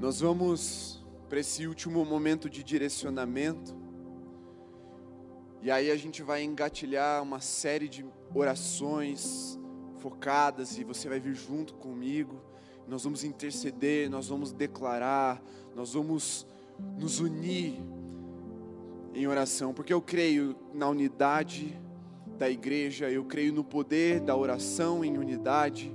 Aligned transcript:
Nós 0.00 0.20
vamos 0.20 1.04
para 1.28 1.40
esse 1.40 1.66
último 1.66 2.04
momento 2.04 2.48
de 2.48 2.62
direcionamento. 2.62 3.74
E 5.60 5.72
aí 5.72 5.90
a 5.90 5.96
gente 5.96 6.22
vai 6.22 6.44
engatilhar 6.44 7.20
uma 7.20 7.40
série 7.40 7.88
de 7.88 8.06
orações 8.32 9.58
focadas 9.96 10.78
e 10.78 10.84
você 10.84 11.08
vai 11.08 11.18
vir 11.18 11.34
junto 11.34 11.74
comigo. 11.74 12.40
Nós 12.86 13.02
vamos 13.02 13.24
interceder, 13.24 14.08
nós 14.08 14.28
vamos 14.28 14.52
declarar, 14.52 15.42
nós 15.74 15.94
vamos 15.94 16.46
nos 16.96 17.18
unir 17.18 17.82
em 19.12 19.26
oração, 19.26 19.74
porque 19.74 19.92
eu 19.92 20.00
creio 20.00 20.54
na 20.72 20.88
unidade 20.88 21.76
da 22.38 22.48
igreja, 22.48 23.10
eu 23.10 23.24
creio 23.24 23.52
no 23.52 23.64
poder 23.64 24.20
da 24.20 24.36
oração 24.36 25.04
em 25.04 25.18
unidade. 25.18 25.92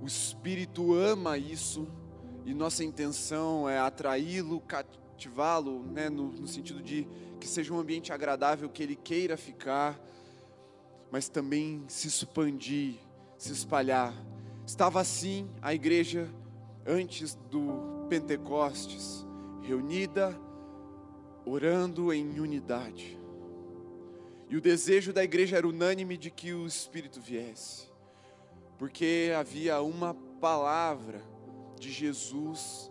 O 0.00 0.06
Espírito 0.06 0.94
ama 0.94 1.36
isso 1.36 1.88
e 2.44 2.52
nossa 2.52 2.82
intenção 2.82 3.68
é 3.68 3.78
atraí-lo, 3.78 4.60
cativá-lo, 4.60 5.84
né, 5.84 6.08
no, 6.08 6.32
no 6.32 6.46
sentido 6.46 6.82
de 6.82 7.06
que 7.38 7.46
seja 7.46 7.72
um 7.72 7.78
ambiente 7.78 8.12
agradável, 8.12 8.68
que 8.68 8.82
ele 8.82 8.96
queira 8.96 9.36
ficar, 9.36 10.00
mas 11.10 11.28
também 11.28 11.84
se 11.88 12.08
expandir, 12.08 12.96
se 13.36 13.52
espalhar. 13.52 14.14
Estava 14.66 15.00
assim 15.00 15.48
a 15.60 15.74
igreja 15.74 16.28
antes 16.86 17.34
do 17.50 18.06
Pentecostes, 18.08 19.26
reunida, 19.62 20.38
orando 21.44 22.12
em 22.12 22.40
unidade. 22.40 23.18
E 24.48 24.56
o 24.56 24.60
desejo 24.60 25.12
da 25.12 25.24
igreja 25.24 25.56
era 25.56 25.66
unânime 25.66 26.16
de 26.16 26.30
que 26.30 26.52
o 26.52 26.66
Espírito 26.66 27.20
viesse, 27.20 27.88
porque 28.78 29.32
havia 29.36 29.80
uma 29.80 30.14
palavra 30.40 31.31
de 31.82 31.90
Jesus 31.90 32.90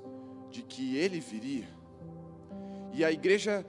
de 0.50 0.62
que 0.62 0.98
ele 0.98 1.22
viria. 1.22 1.68
E 2.94 3.06
a 3.06 3.12
igreja 3.12 3.66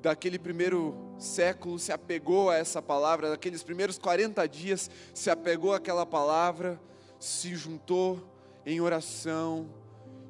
daquele 0.00 0.38
primeiro 0.38 0.94
século 1.18 1.76
se 1.76 1.90
apegou 1.90 2.50
a 2.50 2.54
essa 2.54 2.80
palavra, 2.80 3.30
daqueles 3.30 3.64
primeiros 3.64 3.98
40 3.98 4.46
dias 4.46 4.88
se 5.12 5.28
apegou 5.28 5.74
àquela 5.74 6.06
palavra, 6.06 6.80
se 7.18 7.56
juntou 7.56 8.22
em 8.64 8.80
oração 8.80 9.68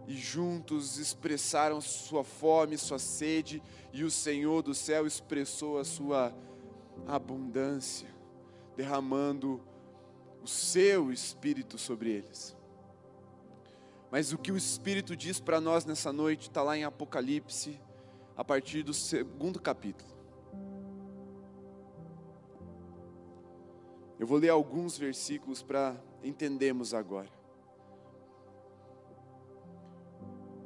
e 0.06 0.14
juntos 0.14 0.98
expressaram 0.98 1.80
sua 1.82 2.24
fome, 2.24 2.78
sua 2.78 2.98
sede, 2.98 3.62
e 3.92 4.04
o 4.04 4.10
Senhor 4.10 4.62
do 4.62 4.74
céu 4.74 5.06
expressou 5.06 5.78
a 5.78 5.84
sua 5.84 6.34
abundância, 7.06 8.08
derramando 8.74 9.60
o 10.42 10.48
seu 10.48 11.12
espírito 11.12 11.76
sobre 11.76 12.10
eles. 12.10 12.56
Mas 14.14 14.32
o 14.32 14.38
que 14.38 14.52
o 14.52 14.56
Espírito 14.56 15.16
diz 15.16 15.40
para 15.40 15.60
nós 15.60 15.84
nessa 15.84 16.12
noite 16.12 16.42
está 16.42 16.62
lá 16.62 16.78
em 16.78 16.84
Apocalipse, 16.84 17.80
a 18.36 18.44
partir 18.44 18.84
do 18.84 18.94
segundo 18.94 19.60
capítulo. 19.60 20.08
Eu 24.16 24.24
vou 24.24 24.38
ler 24.38 24.50
alguns 24.50 24.96
versículos 24.96 25.64
para 25.64 26.00
entendermos 26.22 26.94
agora. 26.94 27.28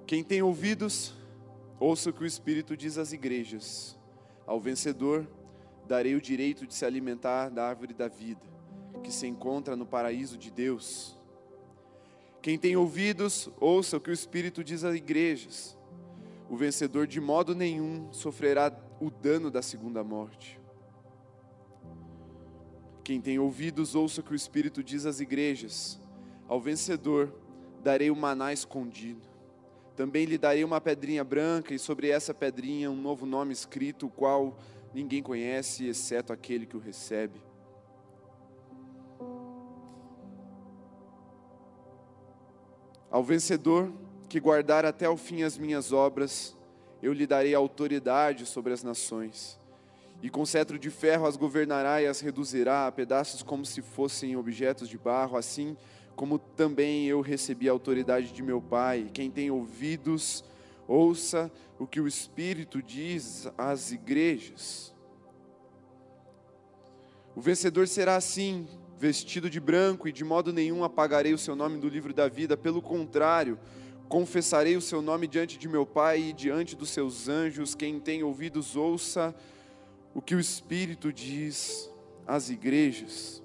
Quem 0.07 0.23
tem 0.23 0.43
ouvidos, 0.43 1.15
ouça 1.81 2.11
o 2.11 2.13
que 2.13 2.25
o 2.25 2.27
Espírito 2.27 2.77
diz 2.77 2.99
às 2.99 3.15
igrejas. 3.15 3.99
Ao 4.47 4.61
vencedor, 4.61 5.27
darei 5.87 6.15
o 6.15 6.21
direito 6.21 6.67
de 6.67 6.75
se 6.75 6.85
alimentar 6.85 7.49
da 7.49 7.67
árvore 7.67 7.95
da 7.95 8.09
vida, 8.09 8.45
que 9.03 9.11
se 9.11 9.27
encontra 9.27 9.75
no 9.75 9.87
paraíso 9.87 10.37
de 10.37 10.51
Deus. 10.51 11.18
Quem 12.41 12.57
tem 12.57 12.77
ouvidos, 12.77 13.51
ouça 13.61 13.97
o 13.97 14.01
que 14.01 14.11
o 14.11 14.13
Espírito 14.13 14.63
diz 14.63 14.85
às 14.85 14.95
igrejas. 14.95 15.77
O 16.49 16.57
vencedor 16.57 17.07
de 17.07 17.21
modo 17.21 17.55
nenhum 17.55 18.13
sofrerá 18.13 18.73
o 19.01 19.11
dano 19.11 19.51
da 19.51 19.61
segunda 19.61 20.03
morte. 20.05 20.59
Quem 23.03 23.21
tem 23.21 23.39
ouvidos, 23.39 23.95
ouça 23.95 24.21
o 24.21 24.25
que 24.25 24.33
o 24.33 24.37
Espírito 24.37 24.83
diz 24.83 25.05
às 25.05 25.19
igrejas. 25.19 26.01
Ao 26.47 26.61
vencedor 26.61 27.33
darei 27.83 28.11
o 28.11 28.17
maná 28.17 28.53
escondido. 28.53 29.27
Também 29.97 30.25
lhe 30.25 30.39
darei 30.39 30.63
uma 30.63 30.81
pedrinha 30.81 31.25
branca, 31.25 31.75
e 31.75 31.79
sobre 31.79 32.09
essa 32.09 32.33
pedrinha 32.33 32.91
um 32.91 33.01
novo 33.01 33.27
nome 33.27 33.53
escrito, 33.53 34.07
o 34.07 34.11
qual 34.11 34.57
ninguém 34.95 35.23
conhece, 35.23 35.87
exceto 35.87 36.33
aquele 36.33 36.67
que 36.67 36.77
o 36.77 36.81
recebe. 36.81 37.48
Ao 43.11 43.23
vencedor 43.25 43.93
que 44.29 44.39
guardar 44.39 44.85
até 44.85 45.09
o 45.09 45.17
fim 45.17 45.43
as 45.43 45.57
minhas 45.57 45.93
obras, 45.93 46.57
eu 47.03 47.13
lhe 47.13 47.27
darei 47.27 47.55
autoridade 47.55 48.45
sobre 48.45 48.73
as 48.73 48.83
nações. 48.83 49.59
E 50.23 50.29
com 50.29 50.45
cetro 50.45 50.79
de 50.79 50.91
ferro 50.91 51.27
as 51.27 51.37
governará 51.37 52.03
e 52.03 52.07
as 52.07 52.21
reduzirá 52.21 52.87
a 52.87 52.93
pedaços 52.93 53.43
como 53.43 53.65
se 53.65 53.81
fossem 53.81 54.37
objetos 54.37 54.89
de 54.89 54.99
barro, 54.99 55.37
assim 55.37 55.77
como 56.19 56.37
também 56.37 57.07
eu 57.07 57.21
recebi 57.21 57.69
a 57.69 57.73
autoridade 57.73 58.33
de 58.33 58.43
meu 58.43 58.61
Pai. 58.61 59.09
Quem 59.15 59.31
tem 59.31 59.53
ouvidos, 59.53 60.45
ouça 60.89 61.49
o 61.79 61.87
que 61.87 62.01
o 62.01 62.09
Espírito 62.09 62.83
diz 62.83 63.49
às 63.57 63.93
igrejas. 63.93 64.93
O 67.37 67.41
vencedor 67.41 67.87
será 67.87 68.17
assim, 68.17 68.67
vestido 68.99 69.49
de 69.49 69.61
branco, 69.61 70.09
e 70.09 70.13
de 70.13 70.25
modo 70.25 70.53
nenhum 70.53 70.83
apagarei 70.83 71.33
o 71.33 71.39
seu 71.39 71.55
nome 71.55 71.79
do 71.79 71.89
livro 71.89 72.13
da 72.13 72.29
vida, 72.29 72.57
pelo 72.57 72.83
contrário, 72.83 73.59
confessarei 74.09 74.77
o 74.77 74.81
seu 74.81 75.01
nome 75.01 75.27
diante 75.27 75.57
de 75.57 75.69
meu 75.69 75.87
Pai 75.87 76.21
e 76.21 76.33
diante 76.33 76.75
dos 76.75 76.91
seus 76.91 77.29
anjos. 77.29 77.75
Quem 77.75 78.01
tem 78.01 78.23
ouvidos, 78.23 78.75
ouça 78.75 79.35
o 80.15 80.21
que 80.21 80.35
o 80.35 80.41
Espírito 80.41 81.13
diz 81.13 81.91
às 82.27 82.51
igrejas. 82.51 83.43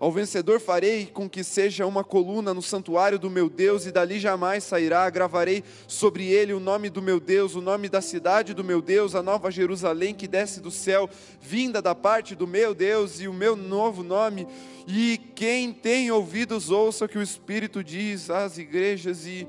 Ao 0.00 0.12
vencedor 0.12 0.60
farei 0.60 1.06
com 1.06 1.28
que 1.28 1.42
seja 1.42 1.84
uma 1.84 2.04
coluna 2.04 2.54
no 2.54 2.62
santuário 2.62 3.18
do 3.18 3.28
meu 3.28 3.50
Deus, 3.50 3.84
e 3.84 3.90
dali 3.90 4.20
jamais 4.20 4.62
sairá. 4.62 5.10
Gravarei 5.10 5.64
sobre 5.88 6.28
ele 6.28 6.52
o 6.52 6.60
nome 6.60 6.88
do 6.88 7.02
meu 7.02 7.18
Deus, 7.18 7.56
o 7.56 7.60
nome 7.60 7.88
da 7.88 8.00
cidade 8.00 8.54
do 8.54 8.62
meu 8.62 8.80
Deus, 8.80 9.16
a 9.16 9.22
nova 9.24 9.50
Jerusalém 9.50 10.14
que 10.14 10.28
desce 10.28 10.60
do 10.60 10.70
céu, 10.70 11.10
vinda 11.40 11.82
da 11.82 11.96
parte 11.96 12.36
do 12.36 12.46
meu 12.46 12.74
Deus, 12.74 13.20
e 13.20 13.26
o 13.26 13.32
meu 13.34 13.56
novo 13.56 14.04
nome. 14.04 14.46
E 14.86 15.18
quem 15.34 15.72
tem 15.72 16.12
ouvidos, 16.12 16.70
ouça 16.70 17.06
o 17.06 17.08
que 17.08 17.18
o 17.18 17.22
Espírito 17.22 17.82
diz 17.82 18.30
às 18.30 18.56
igrejas, 18.56 19.26
e 19.26 19.48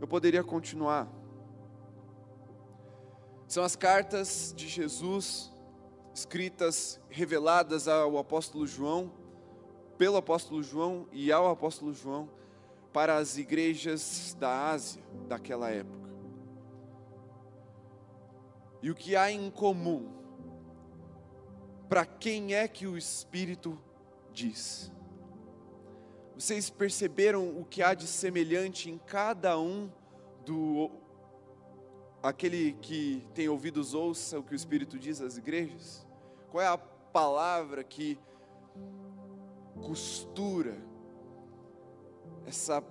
eu 0.00 0.08
poderia 0.08 0.42
continuar. 0.42 1.06
São 3.46 3.62
as 3.62 3.76
cartas 3.76 4.54
de 4.56 4.66
Jesus, 4.66 5.52
escritas, 6.14 6.98
reveladas 7.10 7.86
ao 7.86 8.16
apóstolo 8.16 8.66
João 8.66 9.20
pelo 9.98 10.16
apóstolo 10.16 10.62
João 10.62 11.06
e 11.12 11.30
ao 11.30 11.48
apóstolo 11.48 11.92
João 11.92 12.28
para 12.92 13.16
as 13.16 13.38
igrejas 13.38 14.36
da 14.38 14.70
Ásia 14.70 15.02
daquela 15.28 15.70
época. 15.70 16.10
E 18.82 18.90
o 18.90 18.94
que 18.94 19.14
há 19.14 19.30
em 19.30 19.50
comum? 19.50 20.10
Para 21.88 22.04
quem 22.04 22.54
é 22.54 22.66
que 22.66 22.86
o 22.86 22.98
Espírito 22.98 23.78
diz? 24.32 24.90
Vocês 26.34 26.68
perceberam 26.68 27.60
o 27.60 27.64
que 27.64 27.82
há 27.82 27.94
de 27.94 28.06
semelhante 28.06 28.90
em 28.90 28.98
cada 28.98 29.58
um 29.58 29.90
do 30.44 30.90
aquele 32.22 32.72
que 32.80 33.26
tem 33.34 33.48
ouvidos 33.48 33.94
ouça 33.94 34.38
o 34.38 34.42
que 34.42 34.52
o 34.52 34.56
Espírito 34.56 34.98
diz 34.98 35.20
às 35.20 35.36
igrejas? 35.36 36.06
Qual 36.50 36.62
é 36.62 36.66
a 36.66 36.78
palavra 36.78 37.84
que 37.84 38.18
costura 39.82 40.76
essa 42.46 42.82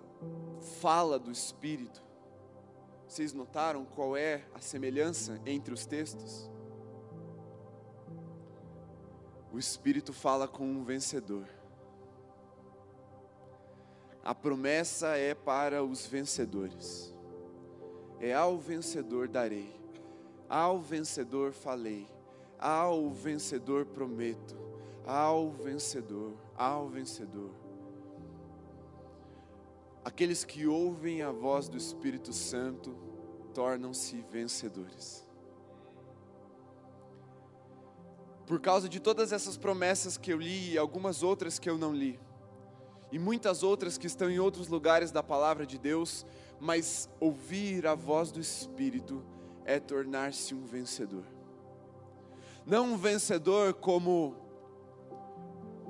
fala 0.79 1.17
do 1.17 1.31
Espírito. 1.31 2.01
Vocês 3.07 3.33
notaram 3.33 3.83
qual 3.83 4.15
é 4.15 4.43
a 4.53 4.59
semelhança 4.59 5.39
entre 5.45 5.73
os 5.73 5.85
textos? 5.85 6.49
O 9.51 9.59
Espírito 9.59 10.13
fala 10.13 10.47
com 10.47 10.63
um 10.63 10.83
vencedor. 10.83 11.45
A 14.23 14.33
promessa 14.33 15.17
é 15.17 15.33
para 15.33 15.83
os 15.83 16.05
vencedores. 16.05 17.13
É 18.19 18.33
ao 18.33 18.57
vencedor 18.57 19.27
darei, 19.27 19.73
ao 20.47 20.79
vencedor 20.79 21.51
falei, 21.51 22.07
ao 22.59 23.09
vencedor 23.09 23.85
prometo, 23.87 24.55
ao 25.05 25.49
vencedor 25.49 26.33
ao 26.61 26.87
vencedor. 26.87 27.49
Aqueles 30.05 30.43
que 30.43 30.67
ouvem 30.67 31.23
a 31.23 31.31
voz 31.31 31.67
do 31.67 31.75
Espírito 31.75 32.31
Santo 32.31 32.95
tornam-se 33.51 34.23
vencedores. 34.31 35.27
Por 38.45 38.59
causa 38.59 38.87
de 38.87 38.99
todas 38.99 39.31
essas 39.31 39.57
promessas 39.57 40.17
que 40.17 40.31
eu 40.31 40.37
li 40.39 40.73
e 40.73 40.77
algumas 40.77 41.23
outras 41.23 41.57
que 41.57 41.67
eu 41.67 41.79
não 41.79 41.95
li, 41.95 42.19
e 43.11 43.17
muitas 43.17 43.63
outras 43.63 43.97
que 43.97 44.05
estão 44.05 44.29
em 44.29 44.39
outros 44.39 44.67
lugares 44.67 45.11
da 45.11 45.23
palavra 45.23 45.65
de 45.65 45.79
Deus, 45.79 46.27
mas 46.59 47.09
ouvir 47.19 47.87
a 47.87 47.95
voz 47.95 48.31
do 48.31 48.39
Espírito 48.39 49.23
é 49.65 49.79
tornar-se 49.79 50.53
um 50.53 50.63
vencedor. 50.63 51.25
Não 52.67 52.93
um 52.93 52.97
vencedor 52.97 53.73
como 53.73 54.50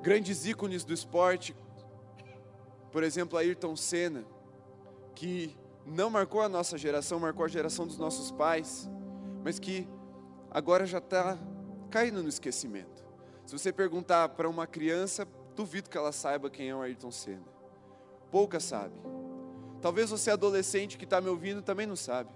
grandes 0.01 0.45
ícones 0.45 0.83
do 0.83 0.93
esporte, 0.93 1.55
por 2.91 3.03
exemplo, 3.03 3.37
Ayrton 3.37 3.75
Senna, 3.75 4.25
que 5.15 5.55
não 5.85 6.09
marcou 6.09 6.41
a 6.41 6.49
nossa 6.49 6.77
geração, 6.77 7.19
marcou 7.19 7.45
a 7.45 7.47
geração 7.47 7.85
dos 7.85 7.97
nossos 7.97 8.31
pais, 8.31 8.89
mas 9.43 9.59
que 9.59 9.87
agora 10.49 10.85
já 10.85 10.97
está 10.97 11.37
caindo 11.89 12.21
no 12.21 12.29
esquecimento. 12.29 13.03
Se 13.45 13.57
você 13.57 13.71
perguntar 13.71 14.29
para 14.29 14.49
uma 14.49 14.65
criança, 14.65 15.27
duvido 15.55 15.89
que 15.89 15.97
ela 15.97 16.11
saiba 16.11 16.49
quem 16.49 16.69
é 16.69 16.75
o 16.75 16.81
Ayrton 16.81 17.11
Senna. 17.11 17.45
Pouca 18.31 18.59
sabe. 18.59 18.95
Talvez 19.81 20.09
você 20.09 20.31
adolescente 20.31 20.97
que 20.97 21.05
está 21.05 21.19
me 21.19 21.27
ouvindo 21.27 21.61
também 21.61 21.87
não 21.87 21.95
sabe. 21.95 22.29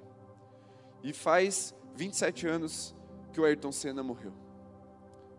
E 1.04 1.14
faz 1.14 1.74
27 1.96 2.48
anos 2.48 2.96
que 3.32 3.40
o 3.40 3.46
Ayrton 3.46 3.72
Senna 3.72 4.04
morreu. 4.04 4.34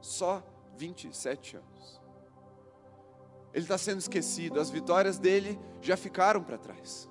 Só 0.01 0.43
27 0.77 1.57
anos. 1.57 2.01
Ele 3.57 3.65
está 3.65 3.79
sendo 3.79 4.01
esquecido, 4.01 4.61
as 4.61 4.69
vitórias 4.69 5.19
dele 5.19 5.59
já 5.81 5.97
ficaram 5.97 6.45
para 6.45 6.59
trás. 6.59 7.09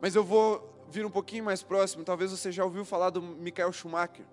Mas 0.00 0.14
eu 0.14 0.24
vou 0.24 0.82
vir 0.88 1.04
um 1.04 1.10
pouquinho 1.10 1.44
mais 1.44 1.62
próximo, 1.62 2.02
talvez 2.02 2.30
você 2.30 2.50
já 2.50 2.64
ouviu 2.64 2.86
falar 2.86 3.10
do 3.10 3.20
Michael 3.20 3.70
Schumacher. 3.70 4.24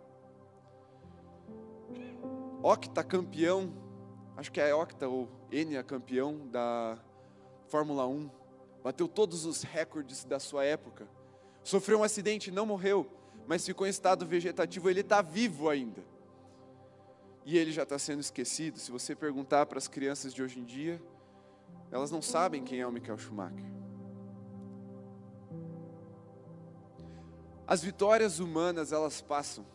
Octa 2.63 3.03
campeão, 3.03 3.73
acho 4.37 4.49
que 4.49 4.61
é 4.61 4.73
Octa 4.73 5.09
ou 5.09 5.27
Enia 5.51 5.83
campeão 5.83 6.47
da 6.47 6.97
Fórmula 7.67 8.07
1. 8.07 8.31
Bateu 8.81 9.09
todos 9.09 9.43
os 9.43 9.61
recordes 9.63 10.23
da 10.23 10.39
sua 10.39 10.63
época. 10.63 11.05
Sofreu 11.65 11.99
um 11.99 12.03
acidente, 12.03 12.49
não 12.49 12.65
morreu, 12.65 13.05
mas 13.45 13.65
ficou 13.65 13.85
em 13.85 13.89
estado 13.89 14.25
vegetativo, 14.25 14.89
ele 14.89 15.01
está 15.01 15.21
vivo 15.21 15.67
ainda. 15.67 16.01
E 17.45 17.57
ele 17.57 17.73
já 17.73 17.83
está 17.83 17.99
sendo 17.99 18.21
esquecido. 18.21 18.79
Se 18.79 18.89
você 18.89 19.13
perguntar 19.13 19.65
para 19.65 19.79
as 19.79 19.89
crianças 19.89 20.33
de 20.33 20.41
hoje 20.41 20.57
em 20.57 20.63
dia, 20.63 21.01
elas 21.91 22.09
não 22.09 22.21
sabem 22.21 22.63
quem 22.63 22.79
é 22.79 22.87
o 22.87 22.91
Michael 22.91 23.17
Schumacher. 23.17 23.71
As 27.67 27.83
vitórias 27.83 28.39
humanas, 28.39 28.91
elas 28.91 29.21
passam. 29.21 29.65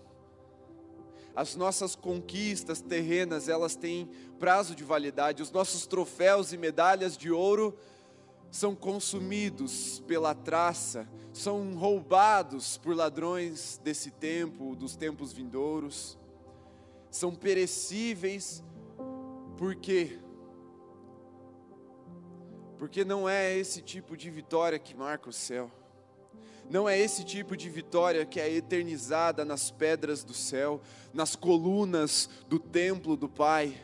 As 1.35 1.55
nossas 1.55 1.95
conquistas 1.95 2.81
terrenas, 2.81 3.49
elas 3.49 3.77
têm 3.77 4.11
prazo 4.39 4.75
de 4.75 4.83
validade. 4.83 5.43
Os 5.43 5.51
nossos 5.51 5.87
troféus 5.87 6.53
e 6.53 6.57
medalhas 6.57 7.17
de 7.17 7.31
ouro 7.31 7.77
são 8.51 8.75
consumidos 8.75 10.01
pela 10.07 10.35
traça, 10.35 11.07
são 11.33 11.75
roubados 11.75 12.79
por 12.79 12.97
ladrões 12.97 13.79
desse 13.85 14.11
tempo, 14.11 14.75
dos 14.75 14.97
tempos 14.97 15.33
vindouros. 15.33 16.19
São 17.11 17.35
perecíveis 17.35 18.63
porque 19.59 20.19
porque 22.79 23.05
não 23.05 23.29
é 23.29 23.57
esse 23.57 23.81
tipo 23.81 24.17
de 24.17 24.31
vitória 24.31 24.79
que 24.79 24.95
marca 24.95 25.29
o 25.29 25.33
céu. 25.33 25.71
Não 26.69 26.89
é 26.89 26.99
esse 26.99 27.25
tipo 27.25 27.57
de 27.57 27.71
vitória 27.71 28.27
que 28.27 28.41
é 28.41 28.53
eternizada 28.53 29.45
nas 29.45 29.71
pedras 29.71 30.25
do 30.25 30.35
céu, 30.35 30.81
nas 31.15 31.37
colunas 31.37 32.29
do 32.49 32.59
templo 32.59 33.17
do 33.17 33.29
Pai. 33.29 33.81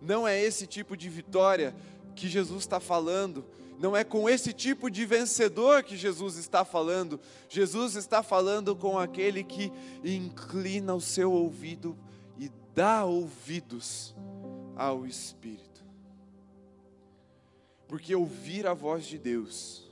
Não 0.00 0.26
é 0.26 0.40
esse 0.40 0.66
tipo 0.66 0.96
de 0.96 1.08
vitória 1.08 1.74
que 2.14 2.28
Jesus 2.28 2.62
está 2.62 2.78
falando. 2.78 3.44
Não 3.78 3.94
é 3.94 4.04
com 4.04 4.28
esse 4.28 4.52
tipo 4.52 4.90
de 4.90 5.04
vencedor 5.04 5.82
que 5.82 5.96
Jesus 5.96 6.36
está 6.36 6.64
falando. 6.64 7.20
Jesus 7.48 7.96
está 7.96 8.22
falando 8.22 8.74
com 8.74 8.98
aquele 8.98 9.42
que 9.42 9.72
inclina 10.04 10.94
o 10.94 11.00
seu 11.00 11.32
ouvido 11.32 11.98
e 12.38 12.50
dá 12.74 13.04
ouvidos 13.04 14.14
ao 14.76 15.06
Espírito. 15.06 15.75
Porque 17.88 18.14
ouvir 18.14 18.66
a 18.66 18.74
voz 18.74 19.06
de 19.06 19.18
Deus 19.18 19.86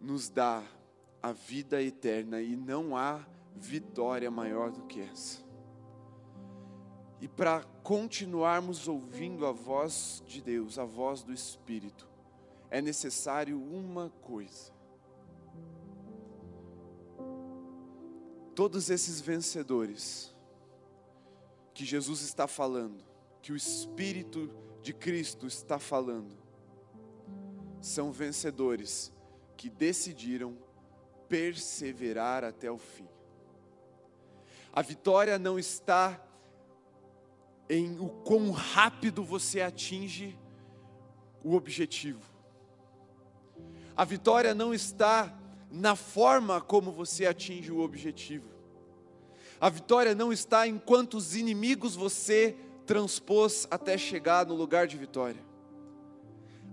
nos 0.00 0.28
dá 0.28 0.62
a 1.22 1.32
vida 1.32 1.82
eterna 1.82 2.40
e 2.40 2.54
não 2.54 2.96
há 2.96 3.26
vitória 3.54 4.30
maior 4.30 4.70
do 4.70 4.82
que 4.82 5.00
essa. 5.00 5.44
E 7.20 7.26
para 7.26 7.64
continuarmos 7.82 8.86
ouvindo 8.86 9.46
a 9.46 9.52
voz 9.52 10.22
de 10.26 10.40
Deus, 10.40 10.78
a 10.78 10.84
voz 10.84 11.22
do 11.22 11.32
Espírito, 11.32 12.06
é 12.70 12.80
necessário 12.80 13.60
uma 13.60 14.10
coisa. 14.22 14.70
Todos 18.54 18.90
esses 18.90 19.20
vencedores 19.20 20.34
que 21.74 21.84
Jesus 21.84 22.22
está 22.22 22.46
falando, 22.46 23.04
que 23.42 23.52
o 23.52 23.56
Espírito 23.56 24.50
de 24.86 24.94
Cristo 24.94 25.48
está 25.48 25.80
falando, 25.80 26.30
são 27.80 28.12
vencedores 28.12 29.12
que 29.56 29.68
decidiram 29.68 30.56
perseverar 31.28 32.44
até 32.44 32.70
o 32.70 32.78
fim. 32.78 33.08
A 34.72 34.82
vitória 34.82 35.40
não 35.40 35.58
está 35.58 36.24
em 37.68 37.98
o 37.98 38.08
quão 38.08 38.52
rápido 38.52 39.24
você 39.24 39.60
atinge 39.60 40.38
o 41.42 41.56
objetivo. 41.56 42.22
A 43.96 44.04
vitória 44.04 44.54
não 44.54 44.72
está 44.72 45.36
na 45.68 45.96
forma 45.96 46.60
como 46.60 46.92
você 46.92 47.26
atinge 47.26 47.72
o 47.72 47.80
objetivo. 47.80 48.48
A 49.60 49.68
vitória 49.68 50.14
não 50.14 50.32
está 50.32 50.68
em 50.68 50.78
quantos 50.78 51.34
inimigos 51.34 51.96
você 51.96 52.56
transpôs 52.86 53.66
até 53.70 53.98
chegar 53.98 54.46
no 54.46 54.54
lugar 54.54 54.86
de 54.86 54.96
vitória. 54.96 55.44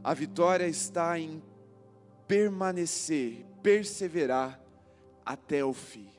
A 0.03 0.13
vitória 0.13 0.67
está 0.67 1.17
em 1.19 1.41
permanecer, 2.27 3.45
perseverar 3.61 4.59
até 5.25 5.63
o 5.63 5.73
fim. 5.73 6.09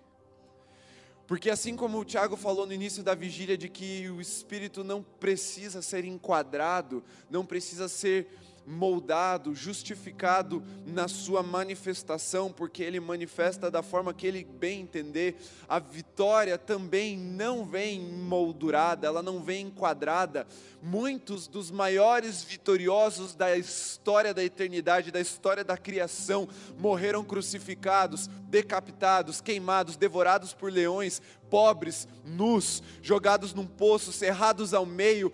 Porque 1.27 1.49
assim 1.49 1.75
como 1.75 1.99
o 1.99 2.05
Tiago 2.05 2.37
falou 2.37 2.67
no 2.67 2.73
início 2.73 3.03
da 3.03 3.15
vigília 3.15 3.57
de 3.57 3.69
que 3.69 4.09
o 4.11 4.21
espírito 4.21 4.85
não 4.85 5.03
precisa 5.03 5.81
ser 5.81 6.05
enquadrado, 6.05 7.03
não 7.31 7.47
precisa 7.47 7.89
ser 7.89 8.29
moldado, 8.67 9.55
justificado 9.55 10.63
na 10.87 11.09
sua 11.09 11.43
manifestação, 11.43 12.53
porque 12.53 12.83
ele 12.83 12.99
manifesta 13.01 13.71
da 13.71 13.83
forma 13.83 14.15
que 14.15 14.27
ele 14.27 14.45
bem 14.45 14.81
entender. 14.81 15.37
A 15.69 15.79
vitória 15.79 16.57
também 16.57 17.17
não 17.17 17.65
vem 17.65 18.01
moldurada, 18.01 19.07
ela 19.07 19.23
não 19.23 19.43
vem 19.43 19.67
enquadrada. 19.67 20.47
Muitos 20.83 21.47
dos 21.47 21.71
maiores 21.71 22.43
vitoriosos 22.43 23.35
da 23.35 23.57
história 23.57 24.33
da 24.33 24.45
eternidade, 24.45 25.11
da 25.11 25.21
história 25.21 25.65
da 25.65 25.77
criação, 25.77 26.49
morreram 26.79 27.25
crucificados, 27.25 28.29
decapitados, 28.49 29.41
queimados, 29.41 29.97
devorados 29.97 30.53
por 30.53 30.73
leões, 30.73 31.21
pobres, 31.51 32.09
nus, 32.25 32.83
jogados 33.03 33.55
num 33.55 33.67
poço, 33.67 34.13
cerrados 34.13 34.75
ao 34.75 34.85
meio. 34.85 35.33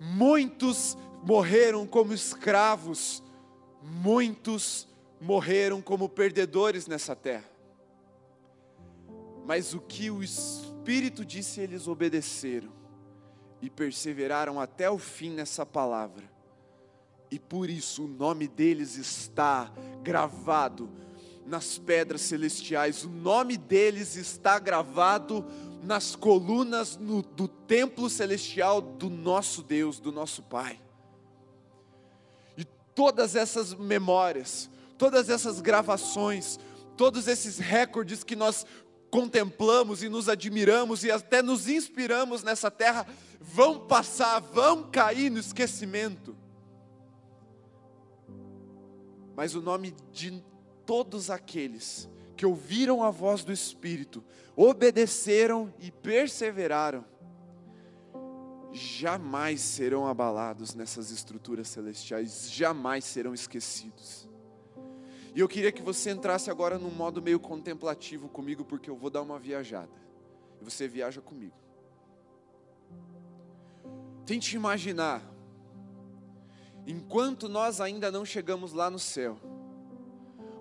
Muitos 0.00 0.96
morreram 1.22 1.86
como 1.86 2.12
escravos, 2.12 3.22
muitos 3.82 4.88
morreram 5.20 5.80
como 5.80 6.08
perdedores 6.08 6.86
nessa 6.86 7.14
terra. 7.14 7.48
Mas 9.44 9.74
o 9.74 9.80
que 9.80 10.10
o 10.10 10.22
Espírito 10.22 11.24
disse, 11.24 11.60
eles 11.60 11.88
obedeceram 11.88 12.70
e 13.60 13.68
perseveraram 13.68 14.60
até 14.60 14.90
o 14.90 14.98
fim 14.98 15.30
nessa 15.30 15.64
palavra. 15.64 16.24
E 17.30 17.38
por 17.38 17.68
isso 17.68 18.04
o 18.04 18.08
nome 18.08 18.46
deles 18.46 18.96
está 18.96 19.72
gravado 20.02 20.88
nas 21.46 21.78
pedras 21.78 22.20
celestiais, 22.22 23.04
o 23.04 23.08
nome 23.08 23.56
deles 23.56 24.16
está 24.16 24.58
gravado 24.58 25.44
nas 25.82 26.14
colunas 26.14 26.98
no, 26.98 27.22
do 27.22 27.48
templo 27.48 28.10
celestial 28.10 28.82
do 28.82 29.08
nosso 29.08 29.62
Deus, 29.62 29.98
do 29.98 30.12
nosso 30.12 30.42
Pai 30.42 30.78
todas 32.98 33.36
essas 33.36 33.72
memórias, 33.72 34.68
todas 34.98 35.30
essas 35.30 35.60
gravações, 35.60 36.58
todos 36.96 37.28
esses 37.28 37.56
recordes 37.56 38.24
que 38.24 38.34
nós 38.34 38.66
contemplamos 39.08 40.02
e 40.02 40.08
nos 40.08 40.28
admiramos 40.28 41.04
e 41.04 41.10
até 41.12 41.40
nos 41.40 41.68
inspiramos 41.68 42.42
nessa 42.42 42.72
terra, 42.72 43.06
vão 43.40 43.86
passar, 43.86 44.40
vão 44.40 44.82
cair 44.90 45.30
no 45.30 45.38
esquecimento. 45.38 46.36
Mas 49.36 49.54
o 49.54 49.62
nome 49.62 49.94
de 50.12 50.42
todos 50.84 51.30
aqueles 51.30 52.08
que 52.36 52.44
ouviram 52.44 53.04
a 53.04 53.12
voz 53.12 53.44
do 53.44 53.52
Espírito, 53.52 54.24
obedeceram 54.56 55.72
e 55.78 55.92
perseveraram, 55.92 57.04
jamais 58.72 59.60
serão 59.60 60.06
abalados 60.06 60.74
nessas 60.74 61.10
estruturas 61.10 61.68
celestiais, 61.68 62.50
jamais 62.50 63.04
serão 63.04 63.32
esquecidos. 63.32 64.28
E 65.34 65.40
eu 65.40 65.48
queria 65.48 65.70
que 65.70 65.82
você 65.82 66.10
entrasse 66.10 66.50
agora 66.50 66.78
num 66.78 66.90
modo 66.90 67.22
meio 67.22 67.38
contemplativo 67.38 68.28
comigo, 68.28 68.64
porque 68.64 68.90
eu 68.90 68.96
vou 68.96 69.10
dar 69.10 69.22
uma 69.22 69.38
viajada. 69.38 69.92
E 70.60 70.64
você 70.64 70.88
viaja 70.88 71.20
comigo. 71.20 71.54
Tente 74.26 74.56
imaginar, 74.56 75.22
enquanto 76.86 77.48
nós 77.48 77.80
ainda 77.80 78.10
não 78.10 78.24
chegamos 78.24 78.72
lá 78.72 78.90
no 78.90 78.98
céu, 78.98 79.38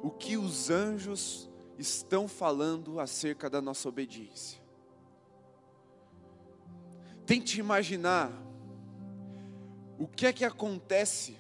o 0.02 0.12
que 0.12 0.38
os 0.38 0.70
anjos 0.70 1.50
estão 1.78 2.28
falando 2.28 3.00
acerca 3.00 3.50
da 3.50 3.62
nossa 3.62 3.90
obediência. 3.90 4.67
Tente 7.28 7.60
imaginar 7.60 8.32
o 10.00 10.08
que 10.08 10.26
é 10.26 10.32
que 10.32 10.46
acontece 10.46 11.36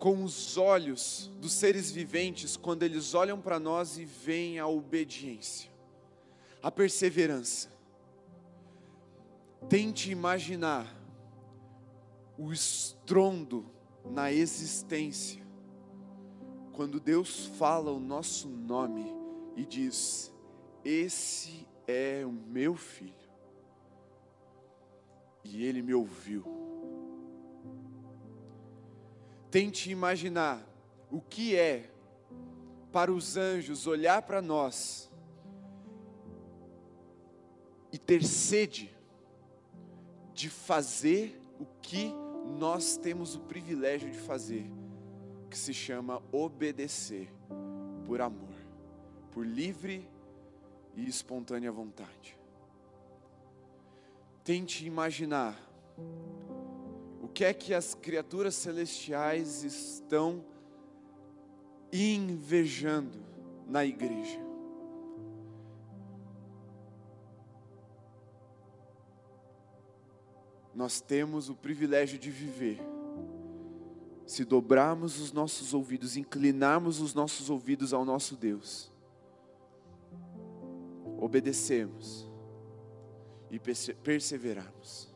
com 0.00 0.24
os 0.24 0.56
olhos 0.56 1.30
dos 1.40 1.52
seres 1.52 1.88
viventes 1.88 2.56
quando 2.56 2.82
eles 2.82 3.14
olham 3.14 3.40
para 3.40 3.60
nós 3.60 3.96
e 3.96 4.04
veem 4.04 4.58
a 4.58 4.66
obediência, 4.66 5.70
a 6.60 6.72
perseverança. 6.72 7.70
Tente 9.68 10.10
imaginar 10.10 10.92
o 12.36 12.52
estrondo 12.52 13.64
na 14.04 14.32
existência 14.32 15.40
quando 16.72 16.98
Deus 16.98 17.46
fala 17.56 17.92
o 17.92 18.00
nosso 18.00 18.48
nome 18.48 19.06
e 19.54 19.64
diz: 19.64 20.34
Esse 20.84 21.64
é 21.86 22.24
o 22.26 22.32
meu 22.32 22.74
filho 22.74 23.27
e 25.50 25.64
ele 25.64 25.82
me 25.82 25.94
ouviu. 25.94 26.44
Tente 29.50 29.90
imaginar 29.90 30.64
o 31.10 31.20
que 31.20 31.56
é 31.56 31.90
para 32.92 33.12
os 33.12 33.36
anjos 33.36 33.86
olhar 33.86 34.22
para 34.22 34.42
nós 34.42 35.10
e 37.92 37.98
ter 37.98 38.22
sede 38.22 38.94
de 40.34 40.50
fazer 40.50 41.40
o 41.58 41.66
que 41.80 42.12
nós 42.58 42.96
temos 42.96 43.34
o 43.34 43.40
privilégio 43.40 44.10
de 44.10 44.18
fazer, 44.18 44.70
que 45.50 45.56
se 45.56 45.74
chama 45.74 46.22
obedecer 46.30 47.32
por 48.06 48.20
amor, 48.20 48.54
por 49.32 49.46
livre 49.46 50.08
e 50.94 51.08
espontânea 51.08 51.72
vontade. 51.72 52.37
Tente 54.48 54.86
imaginar 54.86 55.60
o 57.22 57.28
que 57.28 57.44
é 57.44 57.52
que 57.52 57.74
as 57.74 57.94
criaturas 57.94 58.54
celestiais 58.54 59.62
estão 59.62 60.42
invejando 61.92 63.18
na 63.66 63.84
igreja. 63.84 64.40
Nós 70.74 70.98
temos 70.98 71.50
o 71.50 71.54
privilégio 71.54 72.18
de 72.18 72.30
viver. 72.30 72.80
Se 74.24 74.46
dobrarmos 74.46 75.20
os 75.20 75.30
nossos 75.30 75.74
ouvidos, 75.74 76.16
inclinarmos 76.16 77.02
os 77.02 77.12
nossos 77.12 77.50
ouvidos 77.50 77.92
ao 77.92 78.02
nosso 78.02 78.34
Deus, 78.34 78.90
obedecemos 81.20 82.27
e 83.50 83.58
perseverarmos. 83.58 85.08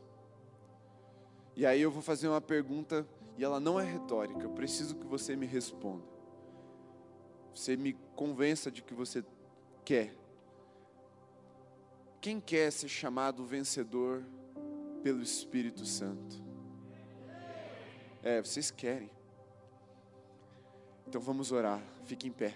E 1.55 1.65
aí 1.65 1.81
eu 1.81 1.91
vou 1.91 2.01
fazer 2.01 2.27
uma 2.27 2.41
pergunta 2.41 3.07
e 3.37 3.43
ela 3.43 3.59
não 3.59 3.79
é 3.79 3.83
retórica, 3.83 4.41
eu 4.41 4.51
preciso 4.51 4.95
que 4.95 5.05
você 5.05 5.35
me 5.35 5.45
responda. 5.45 6.03
Você 7.53 7.77
me 7.77 7.93
convença 8.15 8.71
de 8.71 8.81
que 8.81 8.93
você 8.93 9.23
quer. 9.85 10.15
Quem 12.19 12.39
quer 12.39 12.71
ser 12.71 12.87
chamado 12.87 13.45
vencedor 13.45 14.23
pelo 15.03 15.21
Espírito 15.21 15.85
Santo? 15.85 16.41
É, 18.23 18.41
vocês 18.41 18.71
querem. 18.71 19.11
Então 21.07 21.21
vamos 21.21 21.51
orar. 21.51 21.83
Fique 22.05 22.27
em 22.27 22.31
pé. 22.31 22.55